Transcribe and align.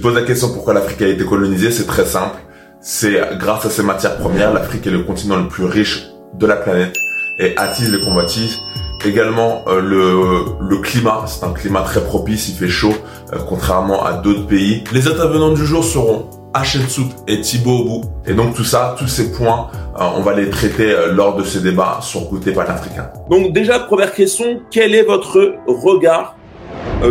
poses 0.00 0.14
la 0.14 0.22
question 0.22 0.52
pourquoi 0.52 0.74
l'Afrique 0.74 1.02
a 1.02 1.08
été 1.08 1.24
colonisée, 1.24 1.70
c'est 1.70 1.86
très 1.86 2.04
simple. 2.04 2.36
C'est 2.80 3.20
grâce 3.38 3.66
à 3.66 3.70
ses 3.70 3.82
matières 3.82 4.16
premières, 4.16 4.52
l'Afrique 4.54 4.86
est 4.86 4.90
le 4.90 5.02
continent 5.02 5.36
le 5.36 5.48
plus 5.48 5.64
riche 5.64 6.06
de 6.34 6.46
la 6.46 6.56
planète 6.56 6.94
et 7.38 7.56
attise 7.56 7.92
les 7.92 8.00
convoitises. 8.00 8.58
Également 9.04 9.64
euh, 9.66 9.80
le, 9.80 10.68
le 10.68 10.76
climat, 10.78 11.24
c'est 11.26 11.44
un 11.44 11.52
climat 11.52 11.82
très 11.82 12.02
propice, 12.02 12.48
il 12.50 12.54
fait 12.54 12.68
chaud, 12.68 12.92
euh, 13.32 13.38
contrairement 13.48 14.04
à 14.04 14.14
d'autres 14.14 14.46
pays. 14.46 14.84
Les 14.92 15.08
intervenants 15.08 15.52
du 15.52 15.64
jour 15.64 15.84
seront 15.84 16.26
Sout 16.88 17.08
et 17.28 17.40
Thibaut 17.40 17.80
Obou. 17.80 18.04
Et 18.26 18.34
donc 18.34 18.54
tout 18.54 18.64
ça, 18.64 18.94
tous 18.98 19.08
ces 19.08 19.32
points, 19.32 19.68
euh, 19.98 20.04
on 20.16 20.20
va 20.22 20.34
les 20.34 20.50
traiter 20.50 20.94
lors 21.12 21.36
de 21.36 21.44
ce 21.44 21.58
débat 21.58 21.98
sur 22.02 22.22
Goûter 22.22 22.52
panafricain. 22.52 23.10
Donc 23.30 23.52
déjà, 23.52 23.78
première 23.78 24.12
question, 24.12 24.60
quel 24.70 24.94
est 24.94 25.04
votre 25.04 25.54
regard 25.66 26.36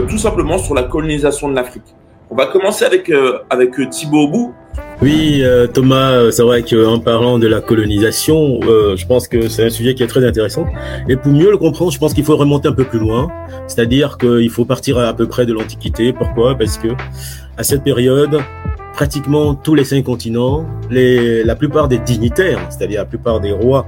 tout 0.08 0.18
simplement 0.20 0.60
sur 0.60 0.76
la 0.76 0.84
colonisation 0.84 1.50
de 1.50 1.56
l'Afrique? 1.56 1.96
On 2.30 2.36
va 2.36 2.46
commencer 2.48 2.86
avec, 2.86 3.12
avec 3.50 3.90
Thibaut 3.90 4.26
Obou. 4.26 4.54
Oui, 5.02 5.40
euh, 5.44 5.66
Thomas, 5.66 6.12
euh, 6.12 6.32
c'est 6.32 6.44
vrai 6.44 6.62
qu'en 6.62 7.00
parlant 7.00 7.40
de 7.40 7.48
la 7.48 7.62
colonisation, 7.62 8.60
euh, 8.68 8.98
je 8.98 9.06
pense 9.06 9.30
que 9.30 9.48
c'est 9.48 9.64
un 9.64 9.70
sujet 9.70 9.96
qui 9.96 10.04
est 10.04 10.08
très 10.08 10.26
intéressant. 10.28 10.66
Et 11.08 11.16
pour 11.16 11.32
mieux 11.32 11.50
le 11.50 11.58
comprendre, 11.58 11.92
je 11.92 11.98
pense 11.98 12.14
qu'il 12.14 12.26
faut 12.26 12.36
remonter 12.36 12.68
un 12.68 12.74
peu 12.74 12.84
plus 12.84 13.00
loin, 13.00 13.30
c'est-à-dire 13.68 14.18
qu'il 14.18 14.50
faut 14.50 14.66
partir 14.66 14.98
à, 14.98 15.14
peu 15.14 15.26
près 15.26 15.46
de 15.46 15.54
l'Antiquité. 15.54 16.12
Pourquoi? 16.12 16.56
Parce 16.56 16.78
que 16.78 16.90
à 17.58 17.64
cette 17.64 17.82
période, 17.82 18.40
pratiquement 18.94 19.56
tous 19.56 19.74
les 19.74 19.86
cinq 19.86 20.04
continents, 20.04 20.66
la 20.92 21.56
plupart 21.56 21.88
des 21.88 22.00
dignitaires, 22.00 22.60
c'est-à-dire 22.70 23.00
la 23.00 23.06
plupart 23.06 23.40
des 23.40 23.54
rois 23.54 23.88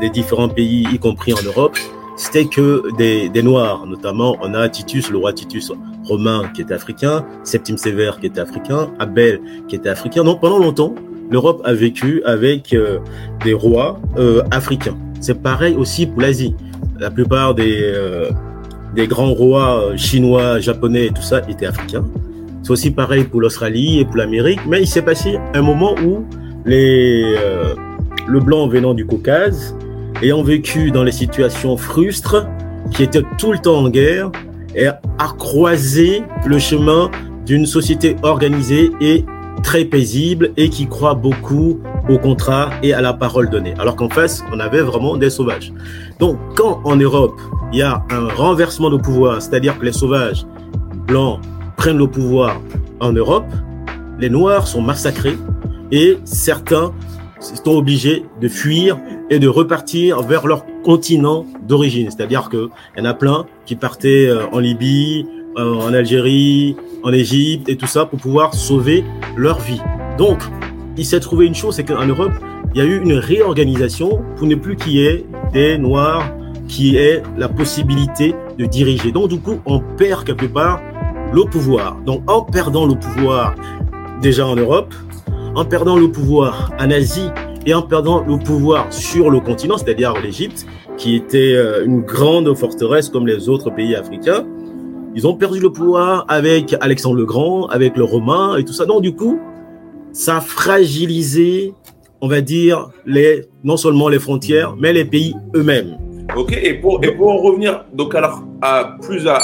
des 0.00 0.08
différents 0.08 0.48
pays, 0.48 0.86
y 0.90 0.98
compris 0.98 1.34
en 1.34 1.42
Europe, 1.44 1.76
c'était 2.16 2.46
que 2.46 2.84
des, 2.96 3.28
des, 3.28 3.42
Noirs, 3.42 3.84
notamment 3.86 4.36
on 4.40 4.54
a 4.54 4.68
Titus, 4.70 5.10
le 5.10 5.18
roi 5.18 5.34
Titus 5.34 5.70
romain 6.08 6.42
qui 6.54 6.62
était 6.62 6.74
africain, 6.74 7.24
Septime 7.44 7.78
Sévère 7.78 8.18
qui 8.18 8.26
était 8.26 8.40
africain, 8.40 8.90
Abel 8.98 9.40
qui 9.68 9.76
était 9.76 9.88
africain. 9.88 10.24
Donc 10.24 10.40
pendant 10.40 10.58
longtemps, 10.58 10.94
l'Europe 11.30 11.60
a 11.64 11.72
vécu 11.74 12.22
avec 12.24 12.72
euh, 12.72 12.98
des 13.44 13.52
rois 13.52 14.00
euh, 14.16 14.42
africains. 14.50 14.96
C'est 15.20 15.42
pareil 15.42 15.74
aussi 15.74 16.06
pour 16.06 16.20
l'Asie. 16.20 16.54
La 16.98 17.10
plupart 17.10 17.54
des, 17.54 17.78
euh, 17.80 18.30
grands 18.96 19.32
rois 19.32 19.96
chinois, 19.96 20.58
japonais 20.58 21.06
et 21.06 21.10
tout 21.10 21.22
ça 21.22 21.42
étaient 21.48 21.66
africains. 21.66 22.04
C'est 22.62 22.72
aussi 22.72 22.90
pareil 22.90 23.24
pour 23.24 23.40
l'Australie 23.40 24.00
et 24.00 24.04
pour 24.04 24.16
l'Amérique. 24.16 24.60
Mais 24.66 24.80
il 24.80 24.86
s'est 24.86 25.02
passé 25.02 25.38
un 25.54 25.62
moment 25.62 25.94
où 26.04 26.24
les, 26.64 27.36
le 28.26 28.40
blanc 28.40 28.66
venant 28.66 28.94
du 28.94 29.06
Caucase 29.06 29.76
ayant 30.22 30.42
vécu 30.42 30.90
dans 30.90 31.04
les 31.04 31.12
situations 31.12 31.76
frustres, 31.76 32.46
qui 32.90 33.02
étaient 33.02 33.22
tout 33.38 33.52
le 33.52 33.58
temps 33.58 33.78
en 33.78 33.88
guerre, 33.88 34.30
et 34.74 34.86
a 34.86 34.98
croisé 35.38 36.22
le 36.46 36.58
chemin 36.58 37.10
d'une 37.46 37.66
société 37.66 38.16
organisée 38.22 38.90
et 39.00 39.24
très 39.62 39.84
paisible 39.84 40.52
et 40.56 40.68
qui 40.70 40.86
croit 40.86 41.14
beaucoup 41.14 41.80
au 42.08 42.18
contrat 42.18 42.70
et 42.82 42.94
à 42.94 43.00
la 43.00 43.12
parole 43.12 43.50
donnée. 43.50 43.74
Alors 43.78 43.96
qu'en 43.96 44.08
face, 44.08 44.44
on 44.52 44.60
avait 44.60 44.80
vraiment 44.80 45.16
des 45.16 45.30
sauvages. 45.30 45.72
Donc, 46.18 46.38
quand 46.56 46.80
en 46.84 46.96
Europe, 46.96 47.38
il 47.72 47.80
y 47.80 47.82
a 47.82 48.02
un 48.10 48.28
renversement 48.28 48.90
de 48.90 48.96
pouvoir, 48.96 49.42
c'est-à-dire 49.42 49.78
que 49.78 49.84
les 49.84 49.92
sauvages 49.92 50.46
blancs 51.06 51.40
prennent 51.76 51.98
le 51.98 52.08
pouvoir 52.08 52.60
en 53.00 53.12
Europe, 53.12 53.46
les 54.18 54.30
Noirs 54.30 54.66
sont 54.66 54.82
massacrés 54.82 55.36
et 55.92 56.18
certains 56.24 56.92
sont 57.40 57.76
obligés 57.76 58.24
de 58.40 58.48
fuir 58.48 58.98
et 59.30 59.38
de 59.38 59.48
repartir 59.48 60.22
vers 60.22 60.46
leur 60.46 60.64
continent 60.82 61.46
d'origine. 61.66 62.10
C'est-à-dire 62.10 62.48
qu'il 62.48 62.68
y 62.96 63.00
en 63.00 63.04
a 63.04 63.14
plein 63.14 63.46
qui 63.66 63.76
partaient 63.76 64.26
euh, 64.26 64.46
en 64.52 64.58
Libye, 64.58 65.26
euh, 65.56 65.74
en 65.74 65.92
Algérie, 65.92 66.76
en 67.02 67.12
Égypte 67.12 67.68
et 67.68 67.76
tout 67.76 67.86
ça 67.86 68.06
pour 68.06 68.18
pouvoir 68.18 68.54
sauver 68.54 69.04
leur 69.36 69.60
vie. 69.60 69.80
Donc, 70.16 70.42
il 70.96 71.04
s'est 71.04 71.20
trouvé 71.20 71.46
une 71.46 71.54
chose, 71.54 71.76
c'est 71.76 71.84
qu'en 71.84 72.06
Europe, 72.06 72.32
il 72.74 72.78
y 72.78 72.80
a 72.80 72.84
eu 72.84 73.00
une 73.00 73.14
réorganisation 73.14 74.20
pour 74.36 74.46
ne 74.46 74.54
plus 74.54 74.76
qu'il 74.76 74.92
y 74.92 75.06
ait 75.06 75.24
des 75.52 75.78
Noirs 75.78 76.24
qui 76.66 76.96
aient 76.96 77.22
la 77.36 77.48
possibilité 77.48 78.34
de 78.58 78.66
diriger. 78.66 79.10
Donc, 79.10 79.28
du 79.28 79.40
coup, 79.40 79.60
on 79.64 79.80
perd 79.80 80.24
quelque 80.24 80.46
part 80.46 80.82
le 81.32 81.44
pouvoir. 81.44 81.96
Donc, 82.04 82.22
en 82.30 82.42
perdant 82.42 82.86
le 82.86 82.94
pouvoir 82.94 83.54
déjà 84.20 84.46
en 84.46 84.56
Europe, 84.56 84.94
en 85.54 85.64
perdant 85.64 85.96
le 85.96 86.10
pouvoir 86.10 86.72
en 86.78 86.90
Asie 86.90 87.28
et 87.66 87.74
en 87.74 87.82
perdant 87.82 88.24
le 88.24 88.38
pouvoir 88.38 88.92
sur 88.92 89.30
le 89.30 89.40
continent, 89.40 89.76
c'est-à-dire 89.76 90.14
l'Égypte, 90.22 90.66
qui 90.96 91.14
était 91.14 91.54
euh, 91.54 91.84
une 91.84 92.02
grande 92.02 92.54
forteresse 92.56 93.08
comme 93.08 93.26
les 93.26 93.48
autres 93.48 93.70
pays 93.70 93.94
africains. 93.94 94.46
Ils 95.14 95.26
ont 95.26 95.34
perdu 95.34 95.60
le 95.60 95.70
pouvoir 95.70 96.24
avec 96.28 96.74
Alexandre 96.80 97.16
le 97.16 97.24
Grand, 97.24 97.66
avec 97.66 97.96
le 97.96 98.04
Romain 98.04 98.56
et 98.56 98.64
tout 98.64 98.72
ça. 98.72 98.86
Donc 98.86 99.02
du 99.02 99.14
coup, 99.14 99.38
ça 100.12 100.38
a 100.38 100.40
fragilisé, 100.40 101.74
on 102.20 102.28
va 102.28 102.40
dire, 102.40 102.90
les, 103.06 103.46
non 103.64 103.76
seulement 103.76 104.08
les 104.08 104.18
frontières, 104.18 104.74
mais 104.78 104.92
les 104.92 105.04
pays 105.04 105.34
eux-mêmes. 105.54 105.98
Ok, 106.36 106.52
et 106.52 106.74
pour, 106.74 107.02
et 107.02 107.12
pour 107.12 107.30
en 107.30 107.38
revenir, 107.38 107.84
donc 107.94 108.14
alors, 108.14 108.42
à 108.60 108.96
plus 109.02 109.26
à, 109.26 109.38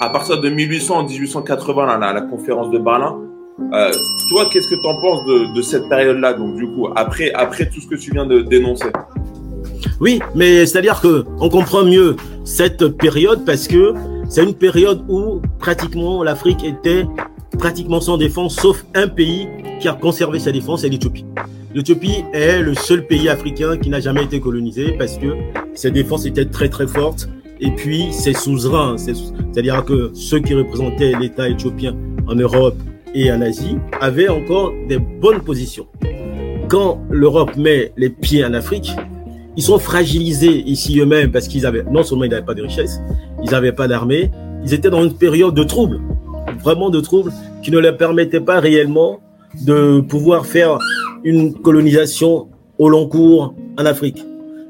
à 0.00 0.08
partir 0.08 0.40
de 0.40 0.48
1800-1880, 0.48 2.00
la, 2.00 2.12
la 2.12 2.20
conférence 2.22 2.70
de 2.70 2.78
Berlin, 2.78 3.18
euh, 3.60 3.90
toi, 4.28 4.48
qu'est-ce 4.52 4.68
que 4.68 4.74
tu 4.74 4.86
en 4.86 5.00
penses 5.00 5.24
de, 5.26 5.62
cette 5.62 5.88
période-là, 5.88 6.34
donc 6.34 6.56
du 6.56 6.66
coup, 6.66 6.88
après, 6.96 7.32
après 7.32 7.68
tout 7.68 7.80
ce 7.80 7.86
que 7.86 7.94
tu 7.94 8.10
viens 8.10 8.26
de 8.26 8.40
dénoncer? 8.40 8.88
Oui, 10.00 10.18
mais 10.34 10.66
c'est-à-dire 10.66 11.00
que 11.00 11.24
on 11.38 11.48
comprend 11.48 11.84
mieux 11.84 12.16
cette 12.44 12.88
période 12.88 13.44
parce 13.44 13.68
que 13.68 13.94
c'est 14.28 14.42
une 14.42 14.54
période 14.54 15.04
où 15.08 15.40
pratiquement 15.58 16.22
l'Afrique 16.24 16.64
était 16.64 17.06
pratiquement 17.58 18.00
sans 18.00 18.16
défense, 18.16 18.56
sauf 18.56 18.84
un 18.94 19.06
pays 19.06 19.46
qui 19.80 19.88
a 19.88 19.92
conservé 19.92 20.40
sa 20.40 20.50
défense, 20.50 20.80
c'est 20.80 20.88
l'Éthiopie. 20.88 21.24
L'Éthiopie 21.74 22.24
est 22.32 22.60
le 22.60 22.74
seul 22.74 23.06
pays 23.06 23.28
africain 23.28 23.76
qui 23.76 23.88
n'a 23.90 24.00
jamais 24.00 24.24
été 24.24 24.40
colonisé 24.40 24.96
parce 24.98 25.16
que 25.16 25.34
ses 25.74 25.90
défenses 25.90 26.26
étaient 26.26 26.46
très 26.46 26.68
très 26.68 26.86
fortes 26.86 27.28
et 27.60 27.70
puis 27.70 28.12
ses 28.12 28.32
souverains, 28.32 28.96
c'est-à-dire 28.98 29.84
que 29.84 30.10
ceux 30.14 30.40
qui 30.40 30.54
représentaient 30.54 31.12
l'État 31.18 31.48
éthiopien 31.48 31.94
en 32.26 32.34
Europe 32.34 32.76
et 33.14 33.30
en 33.32 33.40
Asie 33.40 33.76
avaient 34.00 34.28
encore 34.28 34.72
des 34.88 34.98
bonnes 34.98 35.40
positions. 35.40 35.86
Quand 36.68 37.00
l'Europe 37.10 37.56
met 37.56 37.92
les 37.96 38.10
pieds 38.10 38.44
en 38.44 38.54
Afrique, 38.54 38.90
ils 39.56 39.62
sont 39.62 39.78
fragilisés 39.78 40.62
ici 40.66 40.98
eux-mêmes 40.98 41.30
parce 41.30 41.46
qu'ils 41.46 41.64
avaient, 41.64 41.84
non 41.84 42.02
seulement 42.02 42.24
ils 42.24 42.30
n'avaient 42.30 42.44
pas 42.44 42.54
de 42.54 42.62
richesse, 42.62 43.00
ils 43.42 43.50
n'avaient 43.50 43.72
pas 43.72 43.86
d'armée, 43.86 44.30
ils 44.64 44.74
étaient 44.74 44.90
dans 44.90 45.04
une 45.04 45.14
période 45.14 45.54
de 45.54 45.62
trouble, 45.62 46.00
vraiment 46.62 46.90
de 46.90 47.00
trouble, 47.00 47.32
qui 47.62 47.70
ne 47.70 47.78
leur 47.78 47.96
permettait 47.96 48.40
pas 48.40 48.58
réellement 48.60 49.20
de 49.64 50.00
pouvoir 50.00 50.46
faire 50.46 50.78
une 51.22 51.54
colonisation 51.54 52.48
au 52.78 52.88
long 52.88 53.08
cours 53.08 53.54
en 53.78 53.86
Afrique. 53.86 54.24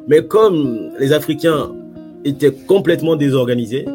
Mais 0.08 0.26
comme 0.26 0.90
les 1.00 1.12
Africains 1.12 1.72
étaient 2.24 2.52
complètement 2.52 3.16
désorganisés, 3.16 3.86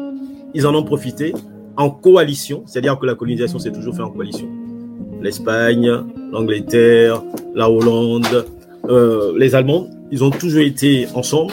ils 0.54 0.66
en 0.66 0.74
ont 0.74 0.82
profité 0.82 1.32
en 1.76 1.90
coalition, 1.90 2.62
c'est-à-dire 2.66 2.98
que 2.98 3.06
la 3.06 3.14
colonisation 3.14 3.58
s'est 3.58 3.72
toujours 3.72 3.94
fait 3.94 4.02
en 4.02 4.10
coalition. 4.10 4.48
L'Espagne, 5.20 5.90
l'Angleterre, 6.32 7.22
la 7.54 7.70
Hollande, 7.70 8.46
euh, 8.88 9.32
les 9.36 9.54
Allemands, 9.54 9.88
ils 10.10 10.24
ont 10.24 10.30
toujours 10.30 10.62
été 10.62 11.06
ensemble 11.14 11.52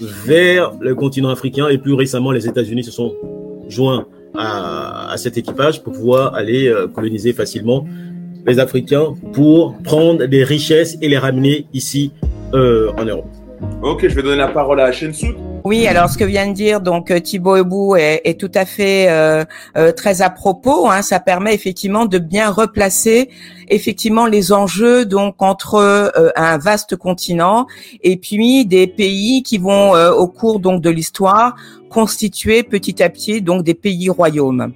vers 0.00 0.72
le 0.80 0.94
continent 0.94 1.30
africain 1.30 1.68
et 1.68 1.78
plus 1.78 1.94
récemment 1.94 2.32
les 2.32 2.46
États-Unis 2.46 2.84
se 2.84 2.90
sont 2.90 3.14
joints 3.68 4.06
à, 4.36 5.12
à, 5.12 5.16
cet 5.16 5.38
équipage 5.38 5.82
pour 5.82 5.92
pouvoir 5.92 6.34
aller 6.34 6.68
euh, 6.68 6.88
coloniser 6.88 7.32
facilement 7.32 7.86
les 8.46 8.58
Africains 8.58 9.14
pour 9.32 9.76
prendre 9.82 10.26
des 10.26 10.44
richesses 10.44 10.98
et 11.00 11.08
les 11.08 11.18
ramener 11.18 11.66
ici 11.72 12.12
euh, 12.52 12.92
en 12.98 13.04
Europe. 13.04 13.26
Ok, 13.82 14.06
je 14.08 14.14
vais 14.14 14.22
donner 14.22 14.36
la 14.36 14.48
parole 14.48 14.80
à 14.80 14.92
Shensout. 14.92 15.34
Oui, 15.66 15.86
alors 15.86 16.10
ce 16.10 16.18
que 16.18 16.24
vient 16.24 16.46
de 16.46 16.52
dire 16.52 16.82
donc 16.82 17.10
euh, 17.10 17.20
Thibaut 17.20 17.56
Ebou 17.56 17.96
est, 17.96 18.20
est 18.24 18.38
tout 18.38 18.50
à 18.54 18.66
fait 18.66 19.06
euh, 19.08 19.46
euh, 19.78 19.92
très 19.92 20.20
à 20.20 20.28
propos. 20.28 20.90
Hein, 20.90 21.00
ça 21.00 21.20
permet 21.20 21.54
effectivement 21.54 22.04
de 22.04 22.18
bien 22.18 22.50
replacer 22.50 23.30
effectivement 23.68 24.26
les 24.26 24.52
enjeux 24.52 25.06
donc 25.06 25.36
entre 25.38 25.76
euh, 25.76 26.28
un 26.36 26.58
vaste 26.58 26.96
continent 26.96 27.66
et 28.02 28.18
puis 28.18 28.66
des 28.66 28.86
pays 28.86 29.42
qui 29.42 29.56
vont 29.56 29.96
euh, 29.96 30.12
au 30.12 30.28
cours 30.28 30.60
donc 30.60 30.82
de 30.82 30.90
l'histoire 30.90 31.56
constituer 31.88 32.62
petit 32.62 33.02
à 33.02 33.08
petit 33.08 33.40
donc 33.40 33.64
des 33.64 33.72
pays 33.72 34.10
royaumes. 34.10 34.74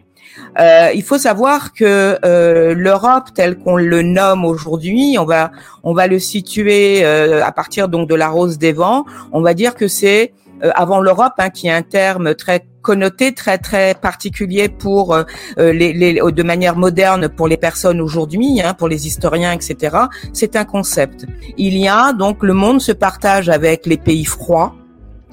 Euh, 0.59 0.91
il 0.95 1.03
faut 1.03 1.19
savoir 1.19 1.75
que 1.75 2.19
euh, 2.25 2.75
l'Europe, 2.75 3.35
telle 3.35 3.59
qu'on 3.59 3.77
le 3.77 4.03
nomme 4.03 4.45
aujourd'hui, 4.45 5.17
on 5.19 5.25
va 5.25 5.51
on 5.83 5.93
va 5.93 6.07
le 6.07 6.19
situer 6.19 7.05
euh, 7.05 7.45
à 7.45 7.53
partir 7.53 7.89
donc 7.89 8.09
de 8.09 8.15
la 8.15 8.29
rose 8.29 8.57
des 8.57 8.73
vents. 8.73 9.05
On 9.33 9.43
va 9.43 9.53
dire 9.53 9.75
que 9.75 9.89
c'est 9.89 10.33
avant 10.75 11.01
l'Europe, 11.01 11.35
hein, 11.39 11.51
qui 11.51 11.69
est 11.69 11.73
un 11.73 11.83
terme 11.83 12.35
très 12.35 12.67
connoté, 12.83 13.35
très 13.35 13.59
très 13.59 13.95
particulier 13.95 14.69
pour 14.69 15.15
euh, 15.15 15.25
les, 15.59 15.93
les, 15.93 16.15
de 16.15 16.43
manière 16.43 16.77
moderne 16.77 17.29
pour 17.29 17.49
les 17.49 17.57
personnes 17.57 18.01
aujourd'hui, 18.01 18.61
hein, 18.63 18.75
pour 18.75 18.89
les 18.89 19.07
historiens, 19.07 19.53
etc. 19.53 19.97
C'est 20.33 20.57
un 20.57 20.65
concept. 20.65 21.27
Il 21.57 21.77
y 21.77 21.89
a 21.89 22.13
donc 22.13 22.43
le 22.43 22.55
monde 22.55 22.81
se 22.81 22.93
partage 22.93 23.49
avec 23.49 23.87
les 23.87 23.99
pays 23.99 24.25
froids 24.25 24.75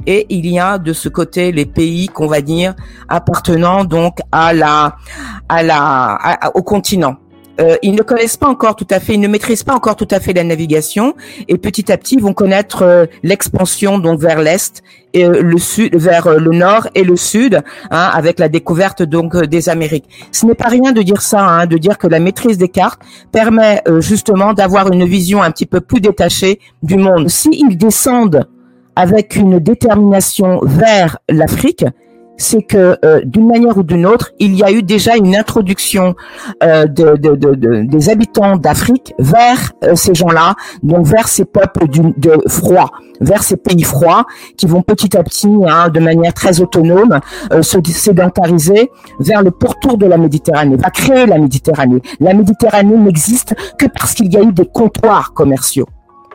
et 0.06 0.26
il 0.30 0.46
y 0.48 0.60
a 0.60 0.78
de 0.78 0.94
ce 0.94 1.10
côté 1.10 1.52
les 1.52 1.66
pays 1.66 2.08
qu'on 2.08 2.28
va 2.28 2.42
dire 2.42 2.76
appartenant 3.08 3.86
donc 3.86 4.20
à 4.32 4.54
la 4.54 4.98
à 5.50 5.64
la 5.64 6.52
au 6.54 6.64
continent. 6.64 7.16
Euh, 7.60 7.78
ils 7.82 7.96
ne 7.96 8.02
connaissent 8.02 8.38
pas 8.38 8.48
encore 8.48 8.76
tout 8.76 8.88
à 8.90 9.00
fait, 9.00 9.14
ils 9.14 9.20
ne 9.20 9.28
maîtrisent 9.28 9.64
pas 9.64 9.74
encore 9.74 9.96
tout 9.96 10.08
à 10.12 10.20
fait 10.20 10.34
la 10.34 10.44
navigation 10.44 11.16
et 11.48 11.58
petit 11.58 11.92
à 11.92 11.98
petit 11.98 12.16
ils 12.16 12.22
vont 12.22 12.34
connaître 12.34 12.84
euh, 12.84 13.06
l'expansion 13.24 13.98
donc 13.98 14.20
vers 14.20 14.42
l'est 14.42 14.84
et 15.14 15.26
euh, 15.26 15.42
le 15.42 15.58
sud, 15.58 15.96
vers 15.96 16.30
le 16.38 16.52
nord 16.52 16.90
et 16.96 17.04
le 17.04 17.16
sud, 17.16 17.62
hein, 17.92 18.10
avec 18.14 18.40
la 18.40 18.50
découverte 18.50 19.04
donc 19.04 19.38
des 19.38 19.70
Amériques. 19.70 20.10
Ce 20.32 20.46
n'est 20.46 20.56
pas 20.56 20.68
rien 20.68 20.92
de 20.92 21.02
dire 21.02 21.22
ça, 21.22 21.42
hein, 21.42 21.66
de 21.66 21.78
dire 21.78 21.98
que 21.98 22.08
la 22.08 22.20
maîtrise 22.20 22.58
des 22.58 22.68
cartes 22.68 23.02
permet 23.32 23.82
justement 24.00 24.54
d'avoir 24.54 24.92
une 24.92 25.06
vision 25.06 25.42
un 25.42 25.52
petit 25.52 25.66
peu 25.66 25.80
plus 25.80 26.02
détachée 26.02 26.60
du 26.84 26.98
monde. 26.98 27.30
S'ils 27.30 27.78
descendent 27.78 28.48
avec 28.96 29.36
une 29.36 29.60
détermination 29.60 30.60
vers 30.64 31.20
l'Afrique, 31.30 31.86
c'est 32.38 32.62
que 32.62 32.98
euh, 33.04 33.22
d'une 33.24 33.48
manière 33.48 33.78
ou 33.78 33.84
d'une 33.84 34.06
autre, 34.06 34.32
il 34.40 34.56
y 34.56 34.64
a 34.64 34.72
eu 34.72 34.84
déjà 34.84 35.16
une 35.16 35.36
introduction 35.36 36.16
euh, 36.64 36.86
de, 36.86 37.16
de, 37.18 37.36
de, 37.36 37.84
des 37.84 38.10
habitants 38.10 38.58
d'Afrique 38.58 39.14
vers 39.20 39.72
euh, 39.84 39.96
ces 39.96 40.14
gens-là, 40.14 40.56
donc 40.84 41.06
vers 41.06 41.28
ces 41.28 41.46
peuples 41.46 41.88
du, 41.88 42.02
de 42.18 42.38
froid, 42.48 42.92
vers 43.22 43.44
ces 43.44 43.58
pays 43.58 43.84
froids, 43.84 44.26
qui 44.58 44.66
vont 44.66 44.82
petit 44.82 45.16
à 45.18 45.24
petit, 45.24 45.50
hein, 45.68 45.90
de 45.90 46.00
manière 46.00 46.34
très 46.34 46.62
autonome, 46.62 47.20
se 47.62 47.78
sédentariser 47.86 48.92
vers 49.20 49.42
le 49.42 49.52
pourtour 49.52 49.98
de 49.98 50.06
la 50.06 50.18
Méditerranée, 50.18 50.76
va 50.76 50.90
créer 50.90 51.26
la 51.26 51.38
Méditerranée. 51.38 52.02
La 52.20 52.34
Méditerranée 52.34 52.98
n'existe 52.98 53.56
que 53.78 53.86
parce 53.88 54.14
qu'il 54.14 54.34
y 54.34 54.38
a 54.38 54.42
eu 54.42 54.52
des 54.52 54.66
comptoirs 54.66 55.34
commerciaux. 55.34 55.88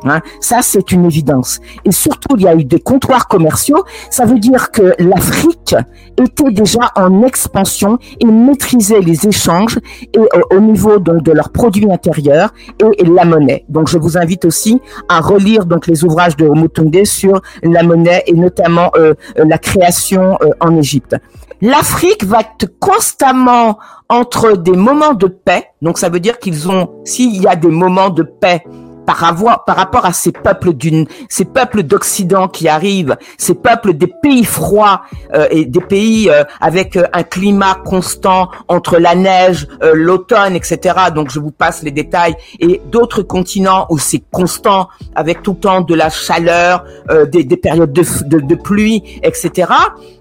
Hein. 0.04 0.20
Ça, 0.40 0.58
c'est 0.62 0.92
une 0.92 1.04
évidence. 1.04 1.60
Et 1.84 1.92
surtout, 1.92 2.36
il 2.36 2.42
y 2.42 2.48
a 2.48 2.54
eu 2.54 2.64
des 2.64 2.80
comptoirs 2.80 3.28
commerciaux. 3.28 3.84
Ça 4.10 4.24
veut 4.24 4.38
dire 4.38 4.70
que 4.70 4.94
l'Afrique 4.98 5.74
était 6.20 6.50
déjà 6.50 6.90
en 6.96 7.22
expansion 7.22 7.98
et 8.18 8.26
maîtrisait 8.26 9.00
les 9.00 9.26
échanges 9.26 9.78
et, 10.12 10.18
euh, 10.18 10.40
au 10.50 10.60
niveau 10.60 10.98
donc 10.98 11.22
de 11.22 11.32
leurs 11.32 11.50
produits 11.50 11.90
intérieurs 11.90 12.52
et, 12.98 13.04
la 13.04 13.24
monnaie. 13.24 13.64
Donc, 13.68 13.88
je 13.88 13.98
vous 13.98 14.16
invite 14.16 14.44
aussi 14.44 14.80
à 15.08 15.20
relire 15.20 15.66
donc 15.66 15.86
les 15.86 16.04
ouvrages 16.04 16.36
de 16.36 16.46
Mutunde 16.48 17.04
sur 17.04 17.40
la 17.62 17.82
monnaie 17.82 18.22
et 18.26 18.34
notamment 18.34 18.90
euh, 18.96 19.14
la 19.36 19.58
création 19.58 20.38
euh, 20.42 20.50
en 20.60 20.76
Égypte. 20.76 21.16
L'Afrique 21.62 22.24
va 22.24 22.40
être 22.40 22.78
constamment 22.78 23.78
entre 24.08 24.56
des 24.56 24.72
moments 24.72 25.12
de 25.12 25.26
paix. 25.26 25.66
Donc, 25.82 25.98
ça 25.98 26.08
veut 26.08 26.20
dire 26.20 26.38
qu'ils 26.38 26.70
ont, 26.70 26.88
s'il 27.04 27.40
y 27.40 27.46
a 27.46 27.54
des 27.54 27.68
moments 27.68 28.08
de 28.08 28.22
paix, 28.22 28.64
par, 29.06 29.24
avoir, 29.24 29.64
par 29.64 29.76
rapport 29.76 30.06
à 30.06 30.12
ces 30.12 30.32
peuples 30.32 30.72
d'une, 30.72 31.06
ces 31.28 31.44
peuples 31.44 31.82
d'Occident 31.82 32.48
qui 32.48 32.68
arrivent, 32.68 33.16
ces 33.38 33.54
peuples 33.54 33.94
des 33.94 34.06
pays 34.06 34.44
froids 34.44 35.02
euh, 35.34 35.46
et 35.50 35.64
des 35.64 35.80
pays 35.80 36.30
euh, 36.30 36.44
avec 36.60 36.96
euh, 36.96 37.06
un 37.12 37.22
climat 37.22 37.76
constant 37.84 38.50
entre 38.68 38.98
la 38.98 39.14
neige, 39.14 39.66
l'automne, 39.92 40.54
etc. 40.54 40.94
Donc 41.14 41.30
je 41.30 41.40
vous 41.40 41.50
passe 41.50 41.82
les 41.82 41.90
détails 41.90 42.34
et 42.58 42.80
d'autres 42.86 43.22
continents 43.22 43.86
où 43.90 43.98
c'est 43.98 44.22
constant 44.30 44.88
avec 45.14 45.42
tout 45.42 45.52
le 45.52 45.58
temps 45.58 45.80
de 45.80 45.94
la 45.94 46.10
chaleur, 46.10 46.84
des, 47.30 47.44
des, 47.44 47.56
périodes 47.56 47.92
de, 47.92 48.04
de, 48.26 48.40
de, 48.40 48.54
pluie, 48.54 49.20
etc. 49.22 49.72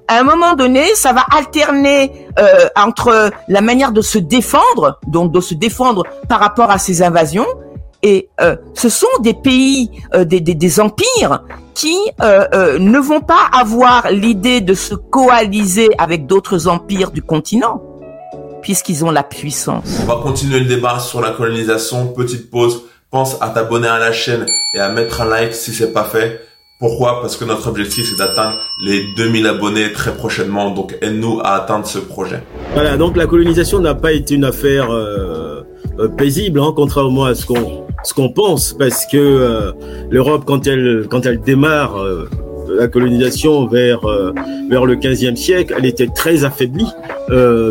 À 0.07 0.19
un 0.19 0.23
moment 0.23 0.55
donné, 0.55 0.83
ça 0.95 1.13
va 1.13 1.25
alterner 1.35 2.11
entre 2.75 3.31
la 3.47 3.61
manière 3.61 3.91
de 3.91 4.01
se 4.01 4.17
défendre, 4.17 4.99
donc 5.07 5.31
de 5.31 5.41
se 5.41 5.53
défendre 5.53 6.03
par 6.27 6.39
rapport 6.39 6.71
à 6.71 6.77
ces 6.77 7.01
invasions 7.01 7.45
et 8.01 8.29
euh, 8.39 8.55
ce 8.73 8.89
sont 8.89 9.07
des 9.21 9.33
pays, 9.33 9.91
euh, 10.13 10.23
des, 10.23 10.39
des, 10.39 10.55
des, 10.55 10.79
empires 10.79 11.43
qui 11.73 11.95
euh, 12.21 12.79
ne 12.79 12.97
vont 12.97 13.19
pas 13.19 13.49
avoir 13.51 14.09
l'idée 14.11 14.61
de 14.61 14.73
se 14.73 14.95
coaliser 14.95 15.89
avec 15.97 16.25
d'autres 16.25 16.67
empires 16.67 17.11
du 17.11 17.21
continent, 17.21 17.81
puisqu'ils 18.61 19.03
ont 19.03 19.11
la 19.11 19.23
puissance. 19.23 19.99
On 20.01 20.05
va 20.05 20.21
continuer 20.21 20.59
le 20.59 20.65
débat 20.65 20.99
sur 20.99 21.19
la 21.19 21.31
colonisation. 21.31 22.07
Petite 22.07 22.49
pause. 22.49 22.83
Pense 23.11 23.37
à 23.41 23.49
t'abonner 23.49 23.87
à 23.87 23.97
la 23.97 24.11
chaîne 24.11 24.45
et 24.75 24.79
à 24.79 24.89
mettre 24.89 25.21
un 25.21 25.25
like 25.25 25.53
si 25.53 25.73
c'est 25.73 25.91
pas 25.91 26.03
fait. 26.03 26.41
Pourquoi? 26.79 27.19
Parce 27.21 27.35
que 27.35 27.43
notre 27.43 27.67
objectif 27.67 28.07
c'est 28.07 28.17
d'atteindre 28.17 28.55
les 28.81 29.13
2000 29.17 29.47
abonnés 29.47 29.91
très 29.91 30.13
prochainement. 30.13 30.69
Donc 30.71 30.95
aide-nous 31.01 31.41
à 31.43 31.55
atteindre 31.55 31.87
ce 31.87 31.97
projet. 31.97 32.43
Voilà, 32.73 32.95
donc 32.97 33.17
la 33.17 33.25
colonisation 33.25 33.79
n'a 33.79 33.95
pas 33.95 34.11
été 34.13 34.35
une 34.35 34.45
affaire 34.45 34.89
paisible, 36.17 36.59
hein, 36.61 36.71
contrairement 36.75 37.25
à 37.25 37.35
ce 37.35 37.47
qu'on 37.47 37.88
ce 38.03 38.13
qu'on 38.13 38.29
pense, 38.29 38.73
parce 38.73 39.05
que 39.05 39.17
euh, 39.17 39.71
l'Europe, 40.09 40.43
quand 40.45 40.67
elle, 40.67 41.07
quand 41.09 41.25
elle 41.25 41.41
démarre 41.41 41.97
euh, 41.97 42.29
la 42.69 42.87
colonisation 42.87 43.67
vers, 43.67 44.05
euh, 44.05 44.33
vers 44.69 44.85
le 44.85 44.95
15e 44.95 45.35
siècle, 45.35 45.73
elle 45.77 45.85
était 45.85 46.07
très 46.07 46.43
affaiblie 46.43 46.87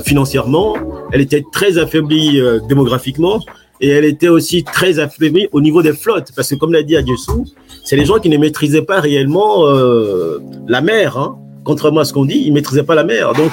financièrement, 0.04 0.76
elle 1.12 1.20
était 1.20 1.42
très 1.50 1.78
affaiblie 1.78 2.40
démographiquement, 2.69 3.40
et 3.80 3.88
elle 3.88 4.04
était 4.04 4.28
aussi 4.28 4.62
très 4.62 5.00
affaiblie 5.00 5.48
au 5.50 5.60
niveau 5.60 5.82
des 5.82 5.94
flottes, 5.94 6.30
parce 6.36 6.50
que 6.50 6.54
comme 6.54 6.72
l'a 6.72 6.84
dit 6.84 6.96
Adjessou, 6.96 7.44
c'est 7.84 7.96
les 7.96 8.04
gens 8.04 8.20
qui 8.20 8.28
ne 8.28 8.38
maîtrisaient 8.38 8.82
pas 8.82 9.00
réellement 9.00 9.64
la 10.69 10.80
mer, 10.80 11.19
hein. 11.19 11.38
contrairement 11.64 11.98
à 11.98 12.04
ce 12.04 12.12
qu'on 12.12 12.25
dit, 12.25 12.44
ils 12.46 12.52
maîtrisaient 12.52 12.84
pas 12.84 12.94
la 12.94 13.02
mer, 13.02 13.32
donc 13.32 13.50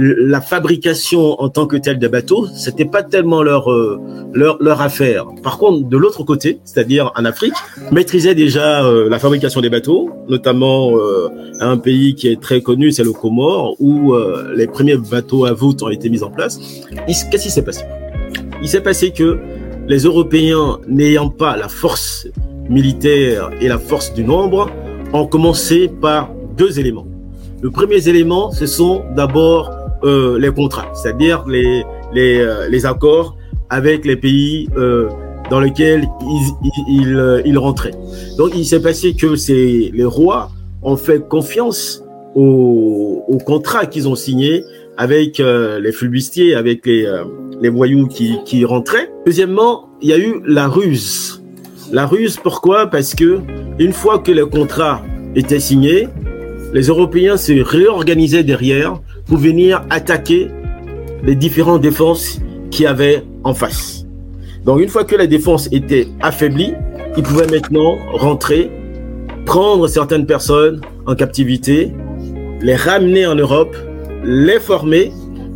la 0.00 0.40
fabrication 0.40 1.40
en 1.42 1.48
tant 1.48 1.66
que 1.66 1.76
telle 1.76 1.98
des 1.98 2.08
bateaux, 2.08 2.46
c'était 2.54 2.84
pas 2.84 3.02
tellement 3.02 3.42
leur, 3.42 3.70
euh, 3.72 3.98
leur, 4.32 4.56
leur 4.60 4.80
affaire. 4.80 5.26
Par 5.42 5.58
contre, 5.58 5.88
de 5.88 5.96
l'autre 5.96 6.22
côté, 6.22 6.60
c'est-à-dire 6.64 7.10
en 7.16 7.24
Afrique, 7.24 7.54
maîtrisaient 7.90 8.36
déjà 8.36 8.84
euh, 8.84 9.08
la 9.08 9.18
fabrication 9.18 9.60
des 9.60 9.70
bateaux, 9.70 10.10
notamment 10.28 10.96
euh, 10.96 11.28
un 11.58 11.78
pays 11.78 12.14
qui 12.14 12.28
est 12.28 12.40
très 12.40 12.60
connu, 12.60 12.92
c'est 12.92 13.02
le 13.02 13.12
Comore, 13.12 13.74
où 13.80 14.14
les 14.54 14.68
premiers 14.68 14.96
bateaux 14.96 15.44
à 15.44 15.52
voûte 15.52 15.82
ont 15.82 15.88
été 15.88 16.08
mis 16.08 16.22
en 16.22 16.30
place. 16.30 16.60
Qu'est-ce 17.08 17.42
qui 17.42 17.50
s'est 17.50 17.64
passé? 17.64 17.82
Il 18.62 18.68
s'est 18.68 18.80
passé 18.80 19.10
que 19.10 19.38
les 19.88 20.04
Européens, 20.04 20.78
n'ayant 20.86 21.30
pas 21.30 21.56
la 21.56 21.68
force 21.68 22.28
militaire 22.68 23.50
et 23.60 23.66
la 23.66 23.78
force 23.78 24.14
du 24.14 24.22
nombre, 24.22 24.70
ont 25.12 25.26
commencé 25.26 25.88
par 25.88 26.30
deux 26.56 26.78
éléments. 26.78 27.06
Le 27.60 27.70
premier 27.70 28.08
élément, 28.08 28.52
ce 28.52 28.66
sont 28.66 29.02
d'abord 29.16 29.77
euh, 30.04 30.38
les 30.38 30.50
contrats, 30.50 30.90
c'est-à-dire 30.94 31.44
les, 31.46 31.82
les, 32.12 32.40
euh, 32.40 32.68
les, 32.68 32.86
accords 32.86 33.36
avec 33.70 34.04
les 34.04 34.16
pays 34.16 34.68
euh, 34.76 35.08
dans 35.50 35.60
lesquels 35.60 36.06
ils, 36.22 37.02
ils, 37.02 37.16
euh, 37.16 37.42
ils, 37.44 37.58
rentraient. 37.58 37.94
Donc 38.36 38.52
il 38.54 38.64
s'est 38.64 38.80
passé 38.80 39.14
que 39.14 39.36
c'est 39.36 39.90
les 39.92 40.04
rois 40.04 40.50
ont 40.82 40.96
fait 40.96 41.26
confiance 41.28 42.04
aux, 42.34 43.24
aux 43.26 43.38
contrats 43.38 43.86
qu'ils 43.86 44.08
ont 44.08 44.14
signés 44.14 44.64
avec 44.96 45.38
les 45.38 45.92
flubistiers, 45.92 46.56
avec 46.56 46.84
les, 46.84 47.06
les 47.60 47.68
voyous 47.68 48.08
qui, 48.08 48.38
qui 48.44 48.64
rentraient. 48.64 49.10
Deuxièmement, 49.26 49.88
il 50.00 50.08
y 50.08 50.12
a 50.12 50.18
eu 50.18 50.40
la 50.44 50.66
ruse. 50.66 51.40
La 51.92 52.04
ruse, 52.04 52.36
pourquoi? 52.36 52.88
Parce 52.88 53.14
que 53.14 53.40
une 53.78 53.92
fois 53.92 54.18
que 54.18 54.32
les 54.32 54.42
contrats 54.42 55.02
étaient 55.36 55.60
signés, 55.60 56.08
les 56.74 56.82
Européens 56.82 57.36
se 57.36 57.52
réorganisaient 57.52 58.44
derrière 58.44 59.00
pour 59.28 59.38
venir 59.38 59.84
attaquer 59.90 60.48
les 61.22 61.34
différentes 61.34 61.82
défenses 61.82 62.40
qu'il 62.70 62.84
y 62.84 62.86
avait 62.86 63.24
en 63.44 63.54
face. 63.54 64.06
Donc 64.64 64.80
une 64.80 64.88
fois 64.88 65.04
que 65.04 65.16
la 65.16 65.26
défense 65.26 65.68
était 65.72 66.08
affaiblie, 66.20 66.72
ils 67.16 67.22
pouvaient 67.22 67.46
maintenant 67.46 67.96
rentrer, 68.12 68.70
prendre 69.46 69.86
certaines 69.86 70.26
personnes 70.26 70.80
en 71.06 71.14
captivité, 71.14 71.92
les 72.60 72.76
ramener 72.76 73.26
en 73.26 73.34
Europe, 73.34 73.76
les 74.24 74.60
former 74.60 75.12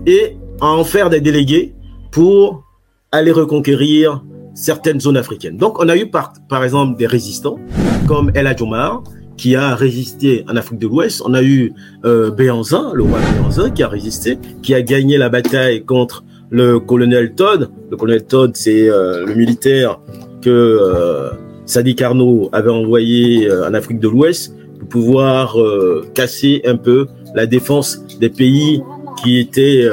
et 0.07 0.37
en 0.61 0.85
faire 0.85 1.11
des 1.11 1.21
délégués 1.21 1.75
pour 2.11 2.65
aller 3.11 3.33
reconquérir 3.33 4.23
certaines 4.55 5.01
zones 5.01 5.17
africaines. 5.17 5.57
Donc 5.57 5.79
on 5.81 5.89
a 5.89 5.97
eu 5.97 6.09
par, 6.09 6.33
par 6.49 6.63
exemple 6.65 6.97
des 6.99 7.07
résistants 7.07 7.59
comme 8.07 8.31
El 8.35 8.47
Adjoumar 8.47 9.03
qui 9.43 9.57
a 9.57 9.75
résisté 9.75 10.45
en 10.49 10.55
Afrique 10.55 10.79
de 10.79 10.87
l'Ouest. 10.87 11.21
On 11.25 11.35
a 11.35 11.43
eu 11.43 11.73
euh, 12.05 12.31
Béanzin, 12.31 12.93
le 12.95 13.03
roi 13.03 13.19
Béanzin, 13.35 13.71
qui 13.71 13.83
a 13.83 13.89
résisté, 13.89 14.39
qui 14.63 14.73
a 14.73 14.83
gagné 14.83 15.19
la 15.19 15.31
bataille 15.31 15.85
contre 15.85 16.23
le 16.51 16.79
colonel 16.79 17.35
Todd. 17.35 17.69
Le 17.91 17.97
colonel 17.97 18.23
Todd, 18.23 18.53
c'est 18.55 18.89
euh, 18.89 19.27
le 19.27 19.35
militaire 19.35 19.99
que 20.43 20.49
euh, 20.49 21.31
Sadi 21.67 21.97
Carnot 21.97 22.51
avait 22.53 22.71
envoyé 22.71 23.51
euh, 23.51 23.69
en 23.69 23.75
Afrique 23.75 23.99
de 23.99 24.07
l'Ouest 24.07 24.55
pour 24.79 24.89
pouvoir 24.89 25.61
euh, 25.61 26.07
casser 26.15 26.63
un 26.65 26.77
peu 26.77 27.09
la 27.35 27.47
défense 27.47 28.01
des 28.21 28.31
pays 28.31 28.81
qui 29.25 29.41
étaient 29.41 29.89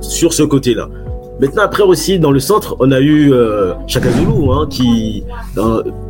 sur 0.00 0.32
ce 0.32 0.42
côté-là. 0.42 0.88
Maintenant, 1.42 1.64
après 1.64 1.82
aussi, 1.82 2.20
dans 2.20 2.30
le 2.30 2.38
centre, 2.38 2.76
on 2.78 2.92
a 2.92 3.00
eu 3.00 3.32
euh, 3.32 3.72
Chaka 3.88 4.12
Zulu, 4.12 4.52
hein, 4.52 4.68
qui, 4.70 5.24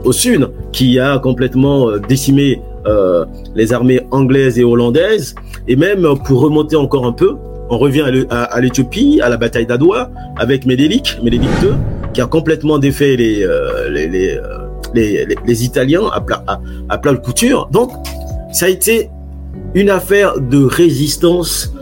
au 0.04 0.12
sud, 0.12 0.50
qui 0.72 1.00
a 1.00 1.18
complètement 1.18 1.88
euh, 1.88 1.98
décimé 2.06 2.60
euh, 2.86 3.24
les 3.54 3.72
armées 3.72 4.02
anglaises 4.10 4.58
et 4.58 4.64
hollandaises. 4.64 5.34
Et 5.68 5.74
même 5.74 6.06
pour 6.26 6.42
remonter 6.42 6.76
encore 6.76 7.06
un 7.06 7.12
peu, 7.12 7.34
on 7.70 7.78
revient 7.78 8.04
à 8.28 8.60
l'Éthiopie, 8.60 9.22
à 9.22 9.30
la 9.30 9.38
bataille 9.38 9.64
d'Adwa, 9.64 10.10
avec 10.36 10.66
Médélic, 10.66 11.18
Médélic 11.22 11.48
II, 11.62 11.70
qui 12.12 12.20
a 12.20 12.26
complètement 12.26 12.78
défait 12.78 13.16
les, 13.16 13.42
euh, 13.42 13.86
euh, 13.86 13.88
les, 13.88 14.44
les, 14.92 15.26
les, 15.46 15.64
Italiens 15.64 16.10
à 16.12 16.20
plat, 16.20 16.44
à, 16.46 16.60
à 16.90 16.98
plat 16.98 17.14
de 17.14 17.20
couture. 17.20 17.70
Donc, 17.72 17.90
ça 18.52 18.66
a 18.66 18.68
été 18.68 19.08
une 19.74 19.88
affaire 19.88 20.38
de 20.38 20.62
résistance 20.62 21.72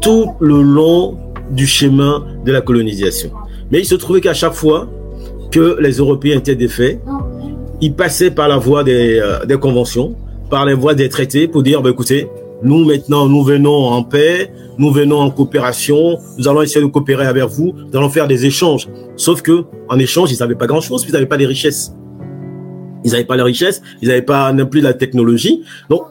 tout 0.00 0.34
le 0.40 0.62
long 0.62 1.16
du 1.50 1.66
chemin 1.66 2.24
de 2.44 2.52
la 2.52 2.60
colonisation. 2.60 3.30
Mais 3.70 3.80
il 3.80 3.84
se 3.84 3.94
trouvait 3.94 4.20
qu'à 4.20 4.34
chaque 4.34 4.54
fois 4.54 4.88
que 5.50 5.76
les 5.80 5.92
Européens 5.92 6.36
étaient 6.36 6.56
défaits, 6.56 7.00
ils 7.80 7.94
passaient 7.94 8.30
par 8.30 8.48
la 8.48 8.58
voie 8.58 8.84
des, 8.84 9.18
euh, 9.18 9.44
des 9.44 9.56
conventions, 9.56 10.14
par 10.50 10.64
les 10.64 10.74
voies 10.74 10.94
des 10.94 11.08
traités 11.08 11.48
pour 11.48 11.62
dire, 11.62 11.82
bah, 11.82 11.90
écoutez, 11.90 12.28
nous 12.62 12.84
maintenant, 12.84 13.28
nous 13.28 13.44
venons 13.44 13.86
en 13.86 14.02
paix, 14.02 14.50
nous 14.78 14.90
venons 14.90 15.18
en 15.18 15.30
coopération, 15.30 16.18
nous 16.38 16.48
allons 16.48 16.62
essayer 16.62 16.80
de 16.84 16.90
coopérer 16.90 17.26
avec 17.26 17.44
vous, 17.44 17.72
nous 17.76 17.98
allons 17.98 18.10
faire 18.10 18.26
des 18.26 18.46
échanges. 18.46 18.88
Sauf 19.16 19.42
que, 19.42 19.64
en 19.88 19.98
échange, 19.98 20.32
ils 20.32 20.38
n'avaient 20.40 20.56
pas 20.56 20.66
grand-chose, 20.66 21.04
ils 21.06 21.12
n'avaient 21.12 21.26
pas 21.26 21.36
les 21.36 21.46
richesses. 21.46 21.92
Ils 23.04 23.12
n'avaient 23.12 23.24
pas 23.24 23.36
les 23.36 23.42
richesses, 23.42 23.80
ils 24.02 24.08
n'avaient 24.08 24.22
pas 24.22 24.52
non 24.52 24.66
plus 24.66 24.80
la 24.80 24.92
technologie. 24.92 25.62
Donc, 25.88 26.02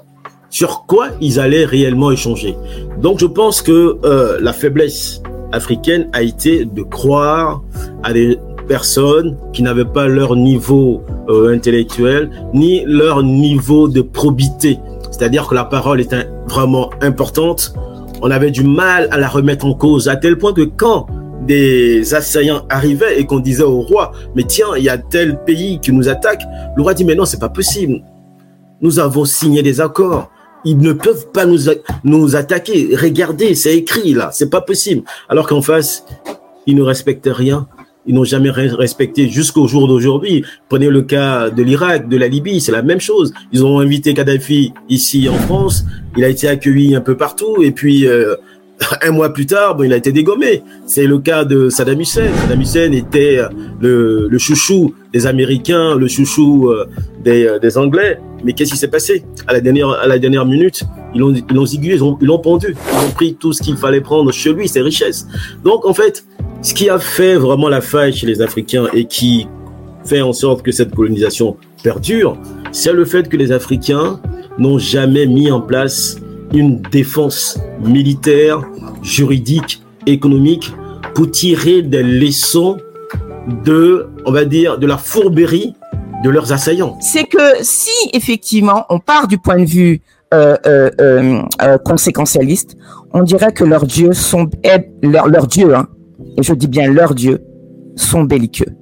sur 0.50 0.86
quoi 0.86 1.10
ils 1.22 1.40
allaient 1.40 1.66
réellement 1.66 2.12
échanger 2.12 2.56
Donc, 3.02 3.20
je 3.20 3.26
pense 3.26 3.62
que 3.62 3.98
euh, 4.04 4.38
la 4.42 4.54
faiblesse 4.54 5.22
africaine 5.52 6.10
a 6.14 6.22
été 6.22 6.66
de 6.66 6.84
croire 6.84 7.62
à 8.04 8.14
des 8.14 8.38
personnes 8.68 9.38
qui 9.54 9.64
n'avaient 9.64 9.86
pas 9.86 10.08
leur 10.08 10.36
niveau 10.36 11.02
euh, 11.30 11.54
intellectuel 11.54 12.30
ni 12.54 12.84
leur 12.86 13.24
niveau 13.24 13.88
de 13.88 14.02
probité. 14.02 14.78
C'est-à-dire 15.12 15.48
que 15.48 15.56
la 15.56 15.66
parole 15.66 16.02
est 16.02 16.14
vraiment 16.48 16.90
importante. 17.02 17.74
On 18.22 18.30
avait 18.30 18.52
du 18.52 18.64
mal 18.64 19.08
à 19.12 19.18
la 19.18 19.28
remettre 19.28 19.66
en 19.66 19.74
cause, 19.74 20.08
à 20.10 20.16
tel 20.16 20.38
point 20.38 20.54
que 20.54 20.64
quand 20.64 21.08
des 21.48 22.14
assaillants 22.14 22.64
arrivaient 22.70 23.20
et 23.20 23.26
qu'on 23.26 23.40
disait 23.40 23.64
au 23.64 23.80
roi, 23.82 24.12
mais 24.36 24.44
tiens, 24.44 24.68
il 24.78 24.84
y 24.84 24.90
a 24.90 24.98
tel 24.98 25.40
pays 25.44 25.80
qui 25.80 25.92
nous 25.94 26.10
attaque, 26.10 26.44
le 26.76 26.84
roi 26.84 26.94
dit, 26.94 27.06
mais 27.06 27.16
non, 27.16 27.26
c'est 27.26 27.40
pas 27.40 27.50
possible. 27.50 28.02
Nous 28.82 29.00
avons 29.00 29.24
signé 29.26 29.64
des 29.64 29.80
accords. 29.80 30.30
Ils 30.66 30.78
ne 30.78 30.94
peuvent 30.94 31.28
pas 31.32 31.46
nous, 31.46 31.60
nous 32.04 32.36
attaquer. 32.36 32.96
Regardez, 32.96 33.56
c'est 33.56 33.76
écrit 33.76 34.14
là, 34.14 34.30
c'est 34.34 34.50
pas 34.50 34.62
possible. 34.62 35.04
Alors 35.30 35.48
qu'en 35.48 35.62
face, 35.62 36.06
ils 36.66 36.76
ne 36.76 36.82
respectent 36.82 37.30
rien. 37.32 37.68
Ils 38.08 38.16
n'ont 38.16 38.24
jamais 38.24 38.50
respecté 38.50 39.30
jusqu'au 39.30 39.68
jour 39.68 39.88
d'aujourd'hui. 39.88 40.46
Prenez 40.70 40.90
le 40.90 41.02
cas 41.02 41.50
de 41.50 41.62
l'Irak, 41.62 42.08
de 42.08 42.16
la 42.16 42.30
Libye, 42.30 42.62
c'est 42.62 42.72
la 42.72 42.82
même 42.82 43.02
chose. 43.02 43.34
Ils 43.52 43.66
ont 43.66 43.80
invité 43.80 44.14
Kadhafi 44.14 44.74
ici 44.88 45.28
en 45.28 45.34
France. 45.34 45.84
Il 46.16 46.24
a 46.24 46.30
été 46.30 46.48
accueilli 46.48 46.96
un 46.96 47.02
peu 47.02 47.18
partout. 47.18 47.62
Et 47.62 47.72
puis, 47.72 48.08
euh, 48.08 48.36
un 49.02 49.12
mois 49.12 49.34
plus 49.34 49.46
tard, 49.46 49.76
bon, 49.76 49.84
il 49.84 49.92
a 49.92 49.98
été 49.98 50.14
dégommé. 50.14 50.64
C'est 50.86 51.06
le 51.06 51.20
cas 51.20 51.44
de 51.44 51.70
Saddam 51.70 52.00
Hussein. 52.00 52.28
Saddam 52.42 52.62
Hussein 52.62 52.92
était 52.94 53.42
le, 53.82 54.28
le 54.30 54.38
chouchou 54.38 54.94
des 55.12 55.28
Américains, 55.28 55.96
le 55.96 56.08
chouchou 56.08 56.70
euh, 56.70 56.86
des, 57.24 57.46
euh, 57.46 57.60
des 57.60 57.78
Anglais. 57.78 58.20
Mais 58.44 58.54
qu'est-ce 58.54 58.72
qui 58.72 58.78
s'est 58.78 58.88
passé? 58.88 59.26
À 59.48 59.54
la 59.54 59.62
dernière 59.62 59.90
à 59.90 60.08
la 60.08 60.20
dernière 60.20 60.46
minute 60.46 60.84
Ils 61.14 61.20
l'ont 61.22 61.34
ils 61.34 61.56
l'ont 61.56 61.66
ils 61.66 62.04
ont 62.04 62.18
ils 62.22 62.28
l'ont 62.28 62.40
pendu, 62.40 62.76
ils 62.76 63.08
ont 63.08 63.12
pris 63.12 63.36
tout 63.36 63.54
ce 63.54 63.62
qu'il 63.62 63.78
fallait 63.78 64.02
prendre 64.02 64.32
chez 64.32 64.54
lui, 64.54 64.68
ses 64.68 64.82
richesses. 64.82 65.28
Donc 65.64 65.86
en 65.86 65.94
fait, 65.94 66.26
ce 66.62 66.74
qui 66.74 66.90
a 66.90 67.00
fait 67.00 67.36
vraiment 67.36 67.70
la 67.70 67.82
faille 67.82 68.14
chez 68.14 68.28
les 68.28 68.42
Africains 68.42 68.88
et 68.94 69.06
qui 69.06 69.48
fait 70.06 70.22
en 70.22 70.34
sorte 70.34 70.62
que 70.64 70.72
cette 70.72 70.94
colonisation 70.96 71.58
perdure, 71.84 72.38
c'est 72.72 72.94
le 72.94 73.06
fait 73.06 73.28
que 73.28 73.38
les 73.38 73.52
Africains 73.52 74.20
n'ont 74.58 74.80
jamais 74.80 75.26
mis 75.26 75.52
en 75.52 75.62
place 75.62 76.18
une 76.54 76.82
défense 76.82 77.60
militaire, 77.82 78.62
juridique, 79.02 79.82
économique 80.06 80.72
pour 81.14 81.30
tirer 81.30 81.82
des 81.82 82.04
leçons 82.04 82.78
de, 83.66 84.08
on 84.26 84.32
va 84.32 84.46
dire, 84.46 84.78
de 84.78 84.88
la 84.88 84.98
fourberie 84.98 85.74
de 86.24 86.30
leurs 86.30 86.52
assaillants. 86.52 86.98
C'est 87.02 87.26
que 87.26 87.62
si 87.62 87.92
effectivement 88.14 88.86
on 88.90 89.00
part 89.00 89.28
du 89.28 89.38
point 89.38 89.60
de 89.60 89.66
vue 89.66 90.02
euh, 90.34 90.58
euh, 90.66 90.90
euh, 91.00 91.42
euh 91.62 91.78
conséquentialiste, 91.78 92.76
on 93.14 93.24
dirait 93.24 93.54
que 93.54 93.64
leurs 93.64 93.86
dieux 93.86 94.14
sont 94.14 94.50
leurs 95.02 95.28
leur 95.28 95.48
dieux, 95.48 95.76
hein, 95.76 95.88
et 96.38 96.44
je 96.44 96.54
dis 96.54 96.68
bien 96.68 96.92
leurs 96.92 97.16
dieux, 97.16 97.42
sont 97.96 98.24
belliqueux. 98.24 98.74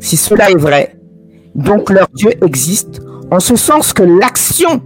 Si 0.00 0.16
cela 0.16 0.50
est 0.50 0.56
vrai, 0.56 0.98
donc 1.54 1.90
leurs 1.90 2.08
dieux 2.14 2.32
existent 2.44 3.00
en 3.30 3.40
ce 3.40 3.56
sens 3.56 3.92
que 3.92 4.02
l'action 4.02 4.82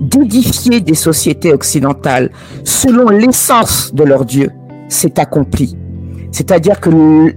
d'édifier 0.00 0.80
des 0.80 0.94
sociétés 0.94 1.52
occidentales 1.52 2.30
selon 2.64 3.08
l'essence 3.08 3.94
de 3.94 4.04
leurs 4.04 4.24
dieux 4.24 4.50
s'est 4.88 5.18
accomplie. 5.18 5.76
C'est-à-dire 6.32 6.80
que 6.80 6.90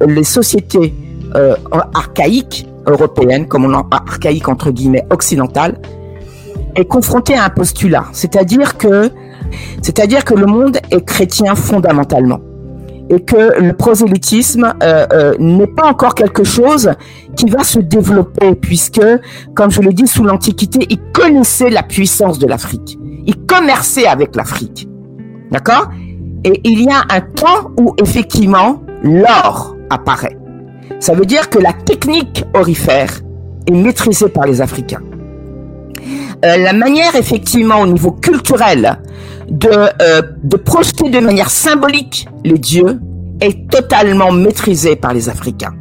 les 0.06 0.24
sociétés 0.24 0.94
euh, 1.36 1.56
archaïques 1.94 2.68
européennes, 2.88 3.48
comme 3.48 3.66
on 3.66 3.74
en 3.74 3.88
archaïque 3.92 4.48
entre 4.48 4.72
guillemets 4.72 5.06
occidentales, 5.10 5.80
est 6.76 6.86
confrontée 6.86 7.36
à 7.36 7.46
un 7.46 7.50
postulat, 7.50 8.06
c'est-à-dire 8.12 8.78
que 8.78 9.10
c'est-à-dire 9.82 10.24
que 10.26 10.36
le 10.36 10.46
monde 10.46 10.78
est 10.92 11.04
chrétien 11.04 11.56
fondamentalement 11.56 12.40
et 13.10 13.22
que 13.22 13.60
le 13.60 13.74
prosélytisme 13.74 14.74
euh, 14.84 15.06
euh, 15.12 15.34
n'est 15.40 15.68
pas 15.68 15.88
encore 15.88 16.14
quelque 16.14 16.44
chose 16.44 16.92
qui 17.36 17.50
va 17.50 17.64
se 17.64 17.80
développer, 17.80 18.54
puisque, 18.56 19.02
comme 19.56 19.72
je 19.72 19.82
l'ai 19.82 19.94
dit, 19.94 20.08
sous 20.08 20.24
l'Antiquité, 20.24 20.86
ils 20.90 21.02
connaissaient 21.12 21.72
la 21.72 21.84
puissance 21.84 22.38
de 22.38 22.46
l'Afrique. 22.46 23.00
Ils 23.26 23.46
commerçaient 23.46 24.06
avec 24.06 24.36
l'Afrique. 24.36 24.88
D'accord? 25.52 25.90
Et 26.44 26.62
il 26.64 26.84
y 26.84 26.90
a 26.90 27.02
un 27.10 27.22
temps 27.22 27.72
où, 27.80 27.96
effectivement, 27.98 28.84
l'or 29.04 29.76
apparaît. 29.90 30.38
Ça 31.00 31.14
veut 31.14 31.26
dire 31.26 31.50
que 31.50 31.60
la 31.60 31.74
technique 31.74 32.44
orifère 32.54 33.22
est 33.68 33.72
maîtrisée 33.72 34.30
par 34.30 34.46
les 34.46 34.62
Africains. 34.62 35.02
Euh, 36.46 36.58
la 36.58 36.74
manière, 36.74 37.16
effectivement, 37.16 37.82
au 37.82 37.88
niveau 37.88 38.12
culturel, 38.12 39.00
de, 39.50 39.70
euh, 39.70 40.22
de 40.44 40.58
projeter 40.58 41.10
de 41.10 41.20
manière 41.20 41.50
symbolique 41.50 42.28
les 42.44 42.58
dieux 42.58 43.00
est 43.42 43.70
totalement 43.70 44.32
maîtrisé 44.32 44.96
par 44.96 45.14
les 45.14 45.30
Africains. 45.30 45.74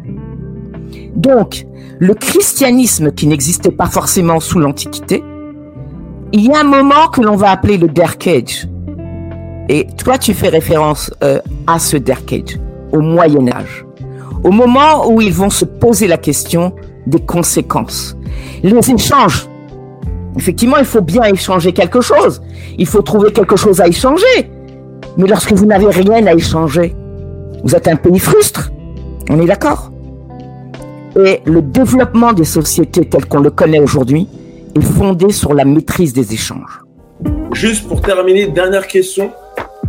Donc, 1.14 1.66
le 1.98 2.14
christianisme 2.14 3.12
qui 3.12 3.26
n'existait 3.26 3.72
pas 3.72 3.86
forcément 3.86 4.40
sous 4.40 4.58
l'Antiquité, 4.58 5.22
il 6.32 6.44
y 6.46 6.52
a 6.52 6.60
un 6.60 6.64
moment 6.64 7.08
que 7.08 7.20
l'on 7.20 7.36
va 7.36 7.50
appeler 7.50 7.78
le 7.78 7.88
Dark 7.88 8.26
Age. 8.26 8.68
Et 9.68 9.86
toi, 9.96 10.18
tu 10.18 10.34
fais 10.34 10.48
référence 10.48 11.12
euh, 11.22 11.40
à 11.66 11.78
ce 11.78 11.96
Dark 11.96 12.32
Age, 12.32 12.58
au 12.92 13.00
Moyen 13.00 13.48
Âge, 13.48 13.84
au 14.44 14.50
moment 14.50 15.08
où 15.10 15.20
ils 15.20 15.32
vont 15.32 15.50
se 15.50 15.64
poser 15.64 16.06
la 16.06 16.18
question 16.18 16.74
des 17.06 17.20
conséquences. 17.20 18.16
Les 18.62 18.90
échanges 18.90 19.48
Effectivement, 20.36 20.76
il 20.76 20.84
faut 20.84 21.00
bien 21.00 21.24
échanger 21.24 21.72
quelque 21.72 22.00
chose. 22.00 22.40
Il 22.78 22.86
faut 22.86 23.02
trouver 23.02 23.32
quelque 23.32 23.56
chose 23.56 23.80
à 23.80 23.88
échanger. 23.88 24.50
Mais 25.16 25.26
lorsque 25.26 25.52
vous 25.52 25.66
n'avez 25.66 25.88
rien 25.88 26.26
à 26.26 26.34
échanger, 26.34 26.94
vous 27.64 27.74
êtes 27.74 27.88
un 27.88 27.96
pays 27.96 28.20
frustre. 28.20 28.70
On 29.30 29.40
est 29.40 29.46
d'accord? 29.46 29.90
Et 31.18 31.40
le 31.44 31.60
développement 31.60 32.32
des 32.32 32.44
sociétés 32.44 33.04
telles 33.04 33.26
qu'on 33.26 33.40
le 33.40 33.50
connaît 33.50 33.80
aujourd'hui 33.80 34.28
est 34.76 34.80
fondé 34.80 35.32
sur 35.32 35.54
la 35.54 35.64
maîtrise 35.64 36.12
des 36.12 36.32
échanges. 36.32 36.82
Juste 37.52 37.88
pour 37.88 38.00
terminer, 38.00 38.46
dernière 38.46 38.86
question. 38.86 39.32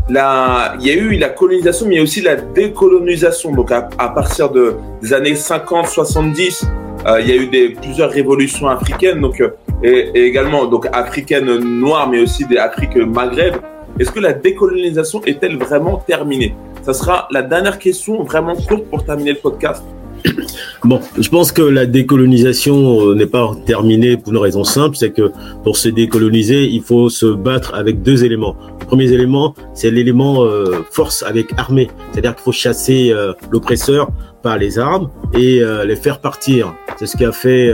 Il 0.09 0.15
y 0.15 0.89
a 0.89 0.93
eu 0.95 1.17
la 1.17 1.29
colonisation, 1.29 1.85
mais 1.85 1.95
il 1.95 1.97
y 1.97 1.99
a 1.99 2.03
aussi 2.03 2.21
la 2.21 2.35
décolonisation. 2.35 3.53
Donc 3.53 3.71
à, 3.71 3.81
partir 3.81 4.49
de, 4.49 4.75
des 5.01 5.13
années 5.13 5.33
50-70, 5.33 6.65
euh, 7.05 7.21
il 7.21 7.27
y 7.27 7.31
a 7.31 7.35
eu 7.35 7.75
plusieurs 7.75 8.09
révolutions 8.09 8.67
africaines. 8.67 9.21
Donc 9.21 9.39
euh, 9.39 9.51
et, 9.83 10.25
également 10.25 10.65
donc 10.65 10.87
africaine 10.91 11.45
noire, 11.57 12.09
mais 12.09 12.21
aussi 12.21 12.45
des 12.45 12.57
Afriques 12.57 12.95
Maghreb. 12.95 13.55
Est-ce 13.99 14.11
que 14.11 14.19
la 14.19 14.33
décolonisation 14.33 15.21
est-elle 15.25 15.57
vraiment 15.57 15.97
terminée? 15.97 16.55
Ça 16.83 16.93
sera 16.93 17.27
la 17.31 17.43
dernière 17.43 17.77
question 17.77 18.23
vraiment 18.23 18.55
courte 18.55 18.85
pour 18.85 19.03
terminer 19.03 19.33
le 19.33 19.37
podcast. 19.37 19.83
Bon, 20.85 21.01
je 21.17 21.29
pense 21.29 21.51
que 21.51 21.61
la 21.61 21.85
décolonisation 21.85 23.01
euh, 23.01 23.15
n'est 23.15 23.25
pas 23.25 23.51
terminée 23.65 24.17
pour 24.17 24.31
une 24.31 24.39
raison 24.39 24.63
simple, 24.63 24.95
c'est 24.95 25.11
que 25.11 25.31
pour 25.63 25.77
se 25.77 25.89
décoloniser, 25.89 26.65
il 26.65 26.81
faut 26.81 27.09
se 27.09 27.25
battre 27.25 27.75
avec 27.75 28.01
deux 28.01 28.23
éléments. 28.23 28.55
Le 28.79 28.85
premier 28.85 29.11
élément, 29.11 29.55
c'est 29.73 29.91
l'élément 29.91 30.43
euh, 30.45 30.83
force 30.91 31.23
avec 31.23 31.47
armée, 31.57 31.89
c'est-à-dire 32.11 32.35
qu'il 32.35 32.43
faut 32.43 32.51
chasser 32.51 33.11
euh, 33.11 33.33
l'oppresseur 33.51 34.09
par 34.41 34.57
les 34.57 34.79
armes 34.79 35.09
et 35.33 35.61
les 35.85 35.97
faire 35.97 36.19
partir. 36.21 36.73
C'est 36.97 37.07
ce 37.07 37.17
qu'a 37.17 37.33
fait 37.33 37.73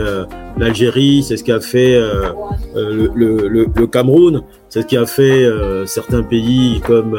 l'Algérie, 0.58 1.22
c'est 1.22 1.36
ce 1.36 1.44
qu'a 1.44 1.60
fait 1.60 1.96
le, 2.74 3.86
Cameroun, 3.86 4.42
c'est 4.76 4.82
ce 4.82 4.86
qui 4.88 4.98
a 4.98 5.06
fait 5.06 5.48
certains 5.86 6.22
pays 6.22 6.82
comme 6.86 7.18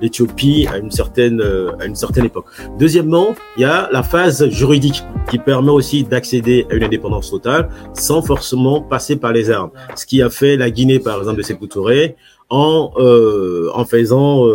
l'Éthiopie 0.00 0.66
à 0.72 0.78
une 0.78 0.90
certaine 0.90 1.42
à 1.78 1.84
une 1.84 1.94
certaine 1.94 2.24
époque. 2.24 2.46
Deuxièmement, 2.78 3.34
il 3.58 3.60
y 3.60 3.64
a 3.66 3.90
la 3.92 4.02
phase 4.02 4.48
juridique 4.48 5.04
qui 5.28 5.36
permet 5.36 5.70
aussi 5.70 6.04
d'accéder 6.04 6.66
à 6.70 6.74
une 6.74 6.84
indépendance 6.84 7.30
totale 7.30 7.68
sans 7.92 8.22
forcément 8.22 8.80
passer 8.80 9.16
par 9.16 9.34
les 9.34 9.50
armes. 9.50 9.70
Ce 9.96 10.06
qui 10.06 10.22
a 10.22 10.30
fait 10.30 10.56
la 10.56 10.70
Guinée 10.70 10.98
par 10.98 11.18
exemple 11.18 11.36
de 11.36 11.42
Sékou 11.42 11.66
Touré 11.66 12.16
en 12.48 12.90
en 13.74 13.84
faisant 13.84 14.46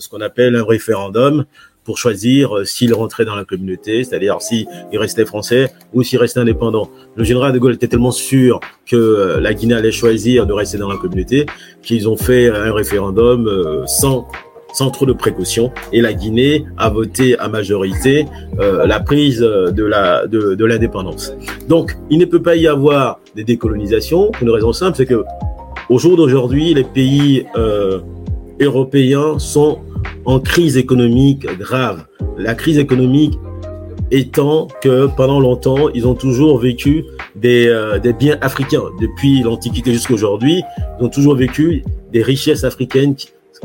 ce 0.00 0.08
qu'on 0.08 0.20
appelle 0.20 0.56
un 0.56 0.64
référendum 0.64 1.44
pour 1.88 1.96
choisir 1.96 2.54
euh, 2.54 2.64
s'il 2.66 2.92
rentrait 2.92 3.24
dans 3.24 3.34
la 3.34 3.46
communauté, 3.46 4.04
c'est-à-dire 4.04 4.42
s'il 4.42 4.66
restait 4.92 5.24
français 5.24 5.72
ou 5.94 6.02
s'il 6.02 6.18
restait 6.18 6.38
indépendant. 6.38 6.90
Le 7.16 7.24
général 7.24 7.54
de 7.54 7.58
Gaulle 7.58 7.72
était 7.72 7.88
tellement 7.88 8.10
sûr 8.10 8.60
que 8.84 8.94
euh, 8.94 9.40
la 9.40 9.54
Guinée 9.54 9.72
allait 9.72 9.90
choisir 9.90 10.46
de 10.46 10.52
rester 10.52 10.76
dans 10.76 10.90
la 10.90 10.98
communauté 10.98 11.46
qu'ils 11.80 12.06
ont 12.06 12.18
fait 12.18 12.50
un 12.50 12.74
référendum 12.74 13.40
sans 13.86 14.28
sans 14.74 14.90
trop 14.90 15.06
de 15.06 15.14
précautions 15.14 15.72
et 15.94 16.02
la 16.02 16.12
Guinée 16.12 16.66
a 16.76 16.90
voté 16.90 17.38
à 17.38 17.48
majorité 17.48 18.26
la 18.58 19.00
prise 19.00 19.40
de 19.40 19.84
la 19.84 20.26
de, 20.26 20.54
de 20.54 20.64
l'indépendance. 20.66 21.32
Donc, 21.68 21.96
il 22.10 22.18
ne 22.18 22.26
peut 22.26 22.42
pas 22.42 22.54
y 22.54 22.66
avoir 22.66 23.18
des 23.34 23.44
décolonisations 23.44 24.30
pour 24.32 24.42
une 24.42 24.50
raison 24.50 24.74
simple, 24.74 24.98
c'est 24.98 25.06
que 25.06 25.24
au 25.88 25.98
jour 25.98 26.18
d'aujourd'hui, 26.18 26.74
les 26.74 26.84
pays 26.84 27.46
euh, 27.56 28.00
européens 28.60 29.38
sont 29.38 29.78
en 30.24 30.40
crise 30.40 30.76
économique 30.76 31.46
grave. 31.58 32.06
La 32.36 32.54
crise 32.54 32.78
économique 32.78 33.38
étant 34.10 34.68
que 34.82 35.06
pendant 35.06 35.40
longtemps, 35.40 35.88
ils 35.90 36.06
ont 36.06 36.14
toujours 36.14 36.58
vécu 36.58 37.04
des, 37.36 37.68
euh, 37.68 37.98
des 37.98 38.12
biens 38.12 38.38
africains. 38.40 38.84
Depuis 39.00 39.42
l'Antiquité 39.42 39.92
jusqu'à 39.92 40.14
aujourd'hui, 40.14 40.62
ils 40.98 41.04
ont 41.04 41.08
toujours 41.08 41.36
vécu 41.36 41.84
des 42.12 42.22
richesses 42.22 42.64
africaines, 42.64 43.14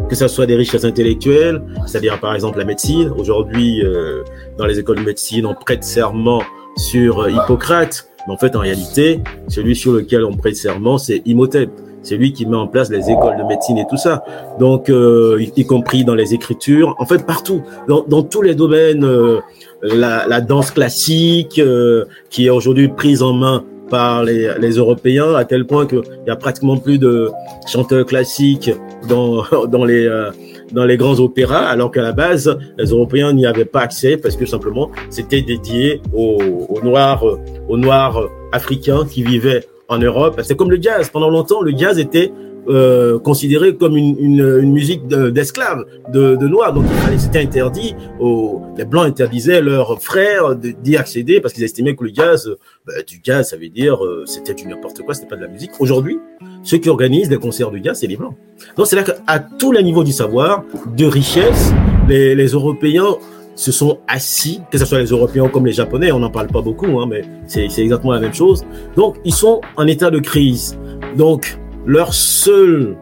que 0.09 0.15
ce 0.15 0.27
soit 0.27 0.45
des 0.45 0.55
richesses 0.55 0.85
intellectuelles, 0.85 1.61
c'est-à-dire 1.85 2.19
par 2.19 2.33
exemple 2.33 2.57
la 2.57 2.65
médecine. 2.65 3.11
Aujourd'hui, 3.17 3.83
euh, 3.83 4.23
dans 4.57 4.65
les 4.65 4.79
écoles 4.79 4.97
de 4.97 5.03
médecine, 5.03 5.45
on 5.45 5.53
prête 5.53 5.83
serment 5.83 6.41
sur 6.75 7.29
Hippocrate. 7.29 8.09
Mais 8.27 8.33
en 8.33 8.37
fait, 8.37 8.55
en 8.55 8.59
réalité, 8.59 9.19
celui 9.47 9.75
sur 9.75 9.93
lequel 9.93 10.23
on 10.23 10.35
prête 10.35 10.55
serment, 10.55 10.97
c'est 10.97 11.21
Imhotep. 11.25 11.69
C'est 12.03 12.17
lui 12.17 12.33
qui 12.33 12.45
met 12.45 12.57
en 12.57 12.67
place 12.67 12.89
les 12.89 13.09
écoles 13.09 13.37
de 13.37 13.43
médecine 13.43 13.77
et 13.77 13.85
tout 13.89 13.97
ça. 13.97 14.23
Donc, 14.59 14.89
euh, 14.89 15.43
y, 15.55 15.65
compris 15.65 16.03
dans 16.03 16.15
les 16.15 16.33
écritures, 16.33 16.95
en 16.99 17.05
fait 17.05 17.25
partout, 17.25 17.63
dans, 17.87 18.03
dans 18.07 18.23
tous 18.23 18.41
les 18.41 18.55
domaines, 18.55 19.05
euh, 19.05 19.39
la, 19.81 20.27
la, 20.27 20.41
danse 20.41 20.71
classique 20.71 21.59
euh, 21.59 22.05
qui 22.29 22.47
est 22.47 22.49
aujourd'hui 22.49 22.89
prise 22.89 23.21
en 23.21 23.33
main 23.33 23.63
par 23.89 24.23
les, 24.23 24.51
les, 24.59 24.71
Européens, 24.71 25.35
à 25.35 25.45
tel 25.45 25.65
point 25.65 25.85
qu'il 25.85 26.01
y 26.25 26.29
a 26.29 26.35
pratiquement 26.35 26.77
plus 26.77 26.97
de 26.97 27.29
chanteurs 27.67 28.05
classiques 28.05 28.71
dans, 29.07 29.43
dans 29.67 29.85
les 29.85 30.05
euh, 30.05 30.31
dans 30.71 30.85
les 30.85 30.97
grands 30.97 31.19
opéras, 31.19 31.67
alors 31.67 31.91
qu'à 31.91 32.01
la 32.01 32.13
base, 32.13 32.57
les 32.79 32.85
Européens 32.85 33.31
n'y 33.33 33.45
avaient 33.45 33.63
pas 33.65 33.81
accès 33.81 34.17
parce 34.17 34.35
que 34.35 34.47
simplement 34.47 34.89
c'était 35.11 35.43
dédié 35.43 36.01
aux, 36.13 36.39
aux 36.67 36.81
Noirs, 36.81 37.23
aux 37.69 37.77
Noirs 37.77 38.27
africains 38.51 39.05
qui 39.05 39.21
vivaient 39.23 39.63
en 39.87 39.97
Europe. 39.97 40.39
C'est 40.43 40.55
comme 40.55 40.71
le 40.71 40.81
jazz. 40.81 41.09
Pendant 41.09 41.29
longtemps, 41.29 41.61
le 41.61 41.71
jazz 41.75 41.99
était 41.99 42.31
euh, 42.69 43.19
considéré 43.19 43.75
comme 43.75 43.97
une, 43.97 44.15
une, 44.17 44.59
une 44.61 44.71
musique 44.71 45.05
d'esclaves, 45.07 45.83
de, 46.13 46.37
de, 46.37 46.47
noirs. 46.47 46.71
Donc 46.73 46.85
c'était 47.17 47.41
interdit. 47.41 47.93
Aux, 48.21 48.61
les 48.77 48.85
blancs 48.85 49.05
interdisaient 49.05 49.61
leurs 49.61 50.01
frères 50.01 50.55
d'y 50.55 50.95
accéder 50.95 51.41
parce 51.41 51.53
qu'ils 51.53 51.65
estimaient 51.65 51.95
que 51.95 52.05
le 52.05 52.11
jazz, 52.13 52.55
bah, 52.87 52.93
du 53.05 53.19
jazz, 53.21 53.49
ça 53.49 53.57
veut 53.57 53.67
dire 53.67 54.03
euh, 54.05 54.23
c'était 54.25 54.53
du 54.53 54.65
n'importe 54.65 55.01
quoi, 55.01 55.13
c'était 55.13 55.27
pas 55.27 55.35
de 55.35 55.41
la 55.41 55.49
musique. 55.49 55.71
Aujourd'hui, 55.79 56.19
ceux 56.63 56.77
qui 56.77 56.87
organisent 56.87 57.29
les 57.29 57.37
concerts 57.37 57.69
de 57.69 57.79
jazz, 57.83 57.99
c'est 57.99 58.07
les 58.07 58.15
blancs. 58.15 58.35
Donc 58.77 58.87
c'est 58.87 58.95
là 58.95 59.03
qu'à 59.03 59.39
tous 59.39 59.73
les 59.73 59.83
niveaux 59.83 60.05
du 60.05 60.13
savoir, 60.13 60.63
de 60.95 61.05
richesse, 61.05 61.73
les, 62.07 62.33
les 62.33 62.47
Européens 62.47 63.17
se 63.55 63.71
sont 63.71 63.99
assis, 64.07 64.61
que 64.71 64.77
ce 64.77 64.85
soit 64.85 64.99
les 64.99 65.07
Européens 65.07 65.47
comme 65.47 65.65
les 65.65 65.73
Japonais, 65.73 66.11
on 66.11 66.19
n'en 66.19 66.29
parle 66.29 66.47
pas 66.47 66.61
beaucoup, 66.61 66.99
hein, 66.99 67.07
mais 67.07 67.21
c'est 67.47 67.65
exactement 67.65 68.13
la 68.13 68.19
même 68.19 68.33
chose. 68.33 68.63
Donc, 68.95 69.17
ils 69.25 69.33
sont 69.33 69.61
en 69.77 69.87
état 69.87 70.09
de 70.09 70.19
crise. 70.19 70.77
Donc, 71.17 71.57
leur 71.85 72.13
seule 72.13 72.95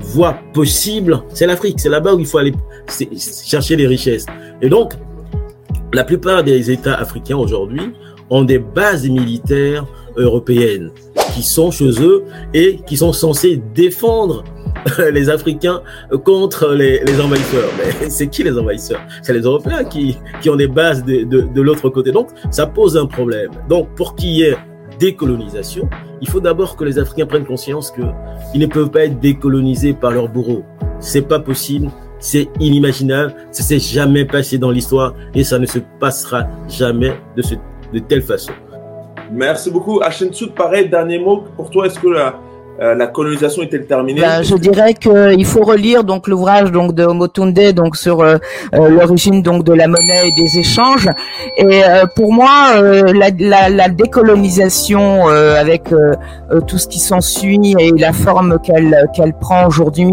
voie 0.00 0.36
possible, 0.52 1.22
c'est 1.28 1.46
l'Afrique. 1.46 1.78
C'est 1.78 1.88
là-bas 1.88 2.14
où 2.14 2.18
il 2.18 2.26
faut 2.26 2.38
aller 2.38 2.52
chercher 3.44 3.76
les 3.76 3.86
richesses. 3.86 4.26
Et 4.60 4.68
donc, 4.68 4.94
la 5.92 6.04
plupart 6.04 6.42
des 6.42 6.70
États 6.70 6.94
africains 6.94 7.36
aujourd'hui 7.36 7.92
ont 8.30 8.42
des 8.42 8.58
bases 8.58 9.08
militaires 9.08 9.86
européennes 10.16 10.90
qui 11.34 11.42
sont 11.42 11.70
chez 11.70 11.90
eux 12.02 12.24
et 12.52 12.80
qui 12.86 12.96
sont 12.96 13.12
censés 13.12 13.62
défendre 13.74 14.44
les 15.12 15.30
Africains 15.30 15.82
contre 16.24 16.72
les, 16.74 17.00
envahisseurs. 17.20 17.70
Mais 17.78 18.10
c'est 18.10 18.28
qui 18.28 18.42
les 18.42 18.58
envahisseurs? 18.58 19.00
C'est 19.22 19.32
les 19.32 19.40
Européens 19.40 19.84
qui, 19.84 20.16
qui 20.40 20.50
ont 20.50 20.56
des 20.56 20.68
bases 20.68 21.04
de, 21.04 21.24
de, 21.24 21.42
de 21.42 21.60
l'autre 21.60 21.88
côté. 21.88 22.12
Donc, 22.12 22.28
ça 22.50 22.66
pose 22.66 22.96
un 22.96 23.06
problème. 23.06 23.50
Donc, 23.68 23.94
pour 23.94 24.14
qu'il 24.14 24.30
y 24.30 24.42
ait 24.42 24.56
décolonisation, 24.98 25.88
il 26.20 26.28
faut 26.28 26.40
d'abord 26.40 26.76
que 26.76 26.84
les 26.84 26.98
Africains 26.98 27.26
prennent 27.26 27.44
conscience 27.46 27.90
que 27.90 28.02
ils 28.54 28.60
ne 28.60 28.66
peuvent 28.66 28.90
pas 28.90 29.04
être 29.04 29.18
décolonisés 29.18 29.92
par 29.94 30.12
leurs 30.12 30.28
bourreaux. 30.28 30.64
C'est 31.00 31.22
pas 31.22 31.40
possible. 31.40 31.90
C'est 32.20 32.48
inimaginable. 32.60 33.34
Ça 33.50 33.64
s'est 33.64 33.80
jamais 33.80 34.24
passé 34.24 34.58
dans 34.58 34.70
l'histoire 34.70 35.14
et 35.34 35.42
ça 35.42 35.58
ne 35.58 35.66
se 35.66 35.80
passera 35.98 36.46
jamais 36.68 37.12
de, 37.36 37.42
ce, 37.42 37.54
de 37.92 37.98
telle 37.98 38.22
façon. 38.22 38.52
Merci 39.32 39.70
beaucoup. 39.70 40.00
Hachem 40.02 40.32
Soud, 40.32 40.52
pareil, 40.54 40.88
dernier 40.88 41.18
mot 41.18 41.44
pour 41.56 41.70
toi. 41.70 41.86
Est-ce 41.86 41.98
que 41.98 42.08
la, 42.08 42.38
euh, 42.80 42.94
la 42.94 43.06
colonisation 43.06 43.62
est-elle 43.62 43.86
terminée 43.86 44.22
ben, 44.22 44.42
Je 44.42 44.54
dirais 44.56 44.94
qu'il 44.94 45.44
faut 45.44 45.62
relire 45.62 46.04
donc 46.04 46.26
l'ouvrage 46.26 46.72
donc 46.72 46.94
de 46.94 47.04
Motunde 47.04 47.72
donc 47.74 47.96
sur 47.96 48.20
euh, 48.20 48.38
euh, 48.74 48.88
l'origine 48.88 49.42
donc 49.42 49.62
de 49.64 49.74
la 49.74 49.88
monnaie 49.88 50.28
et 50.28 50.32
des 50.32 50.58
échanges. 50.58 51.08
Et 51.58 51.82
pour 52.16 52.32
moi, 52.32 52.80
la, 52.80 53.28
la, 53.38 53.68
la, 53.68 53.88
décolonisation 53.88 55.26
avec 55.28 55.84
tout 56.66 56.78
ce 56.78 56.88
qui 56.88 56.98
s'ensuit 56.98 57.74
et 57.78 57.92
la 57.92 58.12
forme 58.12 58.58
qu'elle 58.62 59.08
qu'elle 59.14 59.34
prend 59.34 59.66
aujourd'hui, 59.66 60.12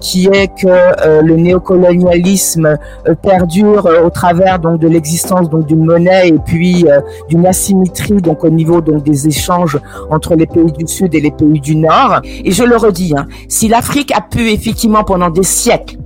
qui 0.00 0.26
est 0.26 0.48
que 0.48 1.22
le 1.22 1.36
néocolonialisme 1.36 2.76
perdure 3.22 3.88
au 4.04 4.10
travers 4.10 4.58
donc 4.58 4.80
de 4.80 4.88
l'existence 4.88 5.50
donc 5.50 5.66
d'une 5.66 5.84
monnaie 5.84 6.28
et 6.28 6.38
puis 6.44 6.86
d'une 7.28 7.46
asymétrie 7.46 8.22
donc 8.22 8.44
au 8.44 8.50
niveau 8.50 8.80
donc 8.80 9.02
des 9.02 9.28
échanges 9.28 9.78
entre 10.10 10.34
les 10.34 10.46
pays 10.46 10.72
du 10.72 10.86
Sud 10.86 11.14
et 11.14 11.20
les 11.20 11.30
pays 11.30 11.49
du 11.58 11.76
Nord. 11.76 12.20
Et 12.24 12.52
je 12.52 12.62
le 12.62 12.76
redis, 12.76 13.14
hein, 13.16 13.26
si 13.48 13.68
l'Afrique 13.68 14.12
a 14.14 14.20
pu 14.20 14.50
effectivement 14.50 15.04
pendant 15.04 15.30
des 15.30 15.42
siècles 15.42 15.96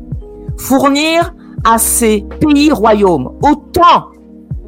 fournir 0.56 1.34
à 1.64 1.78
ces 1.78 2.24
pays 2.40 2.70
royaumes 2.70 3.30
autant 3.42 4.10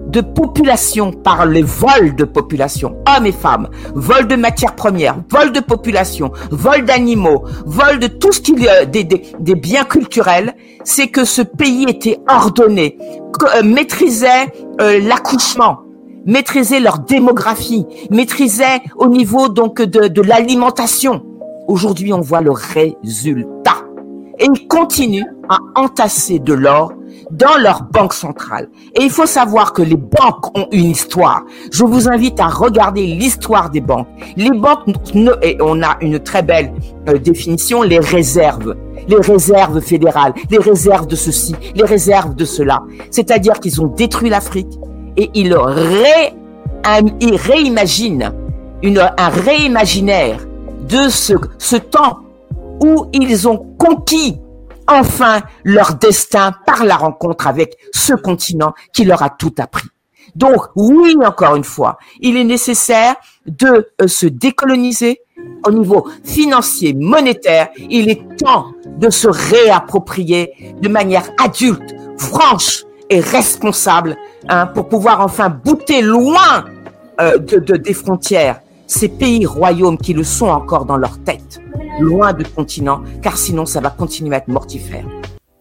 de 0.07 0.21
population 0.21 1.11
par 1.11 1.47
les 1.47 1.63
vols 1.63 2.15
de 2.15 2.25
population, 2.25 2.97
hommes 3.09 3.27
et 3.27 3.33
femmes, 3.33 3.69
vol 3.95 4.29
de 4.29 4.37
matières 4.37 4.77
premières, 4.77 5.17
vol 5.31 5.53
de 5.53 5.61
population, 5.61 6.31
vol 6.51 6.85
d'animaux, 6.85 7.45
vol 7.65 7.99
de 7.99 8.07
tout 8.07 8.33
ce 8.33 8.41
qui 8.41 8.53
est 8.65 8.87
des, 8.87 9.05
des, 9.05 9.55
biens 9.55 9.85
culturels, 9.85 10.55
c'est 10.85 11.09
que 11.09 11.25
ce 11.25 11.43
pays 11.43 11.87
était 11.89 12.19
ordonné, 12.29 12.99
euh, 13.57 13.63
maîtrisait 13.65 14.53
euh, 14.81 15.01
l'accouchement, 15.01 15.81
maîtriser 16.27 16.81
leur 16.81 16.99
démographie, 16.99 17.87
maîtriser 18.11 18.65
au 18.97 19.07
niveau 19.07 19.49
donc 19.49 19.81
de, 19.81 20.09
de 20.09 20.23
l'alimentation. 20.23 21.25
Aujourd'hui, 21.69 22.13
on 22.13 22.21
voit 22.21 22.41
le 22.41 22.53
résultat. 22.53 23.77
Et 24.39 24.45
ils 24.45 24.69
continuent 24.69 25.25
à 25.49 25.59
entasser 25.77 26.39
de 26.39 26.53
l'or 26.53 26.93
dans 27.31 27.57
leur 27.59 27.85
banque 27.85 28.13
centrale. 28.13 28.69
Et 28.95 29.03
il 29.03 29.11
faut 29.11 29.27
savoir 29.27 29.73
que 29.73 29.83
les 29.83 29.97
banques 29.97 30.57
ont 30.57 30.69
une 30.73 30.91
histoire. 30.91 31.45
Je 31.73 31.85
vous 31.85 32.09
invite 32.09 32.39
à 32.41 32.49
regarder 32.49 33.07
l'histoire 33.07 33.71
des 33.71 33.81
banques. 33.81 34.07
Les 34.37 34.51
banques, 34.51 34.89
et 35.43 35.57
on 35.61 35.83
a 35.83 35.97
une 36.03 36.19
très 36.19 36.43
belle 36.43 36.73
euh, 37.09 37.19
définition, 37.19 37.83
les 37.83 37.99
réserves. 37.99 38.77
Les 39.09 39.17
réserves 39.17 39.81
fédérales, 39.81 40.35
les 40.51 40.59
réserves 40.59 41.07
de 41.07 41.17
ceci, 41.17 41.55
les 41.75 41.85
réserves 41.85 42.35
de 42.35 42.45
cela. 42.45 42.83
C'est-à-dire 43.11 43.61
qu'ils 43.61 43.81
ont 43.81 43.87
détruit 43.87 44.31
l'Afrique, 44.31 44.79
et 45.17 45.31
il, 45.35 45.55
ré, 45.55 46.35
il 47.21 47.37
réimagine 47.37 48.33
une, 48.83 48.99
un 48.99 49.29
réimaginaire 49.29 50.47
de 50.89 51.09
ce, 51.09 51.35
ce 51.59 51.77
temps 51.77 52.21
où 52.81 53.07
ils 53.13 53.49
ont 53.49 53.75
conquis 53.79 54.39
enfin 54.89 55.43
leur 55.65 55.95
destin 55.95 56.53
par 56.65 56.85
la 56.85 56.97
rencontre 56.97 57.47
avec 57.47 57.77
ce 57.93 58.13
continent 58.15 58.73
qui 58.93 59.05
leur 59.05 59.23
a 59.23 59.31
tout 59.31 59.55
appris. 59.59 59.89
Donc 60.35 60.67
oui, 60.75 61.17
encore 61.25 61.57
une 61.57 61.65
fois, 61.65 61.99
il 62.21 62.37
est 62.37 62.45
nécessaire 62.45 63.15
de 63.47 63.89
euh, 64.03 64.07
se 64.07 64.27
décoloniser 64.27 65.21
au 65.67 65.71
niveau 65.71 66.09
financier, 66.25 66.95
monétaire. 66.95 67.69
Il 67.79 68.11
est 68.11 68.23
temps 68.37 68.67
de 68.87 69.09
se 69.09 69.29
réapproprier 69.29 70.75
de 70.81 70.89
manière 70.89 71.31
adulte, 71.43 71.95
franche 72.19 72.86
et 73.11 73.21
responsable 73.21 74.17
hein, 74.49 74.67
pour 74.67 74.89
pouvoir 74.89 75.21
enfin 75.21 75.49
bouter 75.49 76.03
loin 76.03 76.65
euh, 77.21 77.39
de, 77.39 77.59
de, 77.59 77.77
des 77.77 77.95
frontières 77.95 78.61
ces 78.87 79.09
pays 79.09 79.47
royaumes 79.47 79.99
qui 79.99 80.13
le 80.13 80.25
sont 80.25 80.47
encore 80.47 80.85
dans 80.85 80.97
leur 80.97 81.19
tête, 81.19 81.61
loin 82.01 82.33
du 82.33 82.45
continent, 82.45 83.03
car 83.23 83.37
sinon 83.37 83.67
ça 83.67 83.81
va 83.81 83.91
continuer 83.91 84.35
à 84.35 84.39
être 84.39 84.49
mortifère. 84.49 85.05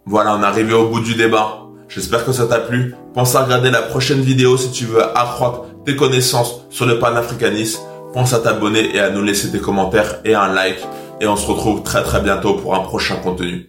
Voilà, 0.06 0.36
on 0.36 0.42
est 0.42 0.46
arrivé 0.46 0.74
au 0.74 0.88
bout 0.88 1.00
du 1.00 1.16
débat. 1.16 1.62
J'espère 1.88 2.26
que 2.26 2.32
ça 2.32 2.46
t'a 2.46 2.60
plu. 2.60 2.96
Pense 3.14 3.36
à 3.36 3.44
regarder 3.44 3.72
la 3.72 3.82
prochaine 3.82 4.22
vidéo 4.22 4.58
si 4.58 4.72
tu 4.72 4.86
veux 4.86 5.04
accroître 5.18 5.64
tes 5.86 5.96
connaissances 5.96 6.66
sur 6.70 6.86
le 6.86 7.00
panafricanisme. 7.00 7.82
Pense 8.14 8.34
à 8.34 8.40
t'abonner 8.40 8.96
et 8.96 9.00
à 9.00 9.10
nous 9.10 9.24
laisser 9.24 9.50
des 9.50 9.60
commentaires 9.60 10.22
et 10.24 10.36
un 10.36 10.48
like. 10.48 10.80
Et 11.22 11.28
on 11.28 11.36
se 11.36 11.48
retrouve 11.48 11.84
très 11.84 12.04
très 12.04 12.22
bientôt 12.22 12.56
pour 12.56 12.76
un 12.76 12.80
prochain 12.80 13.16
contenu. 13.18 13.68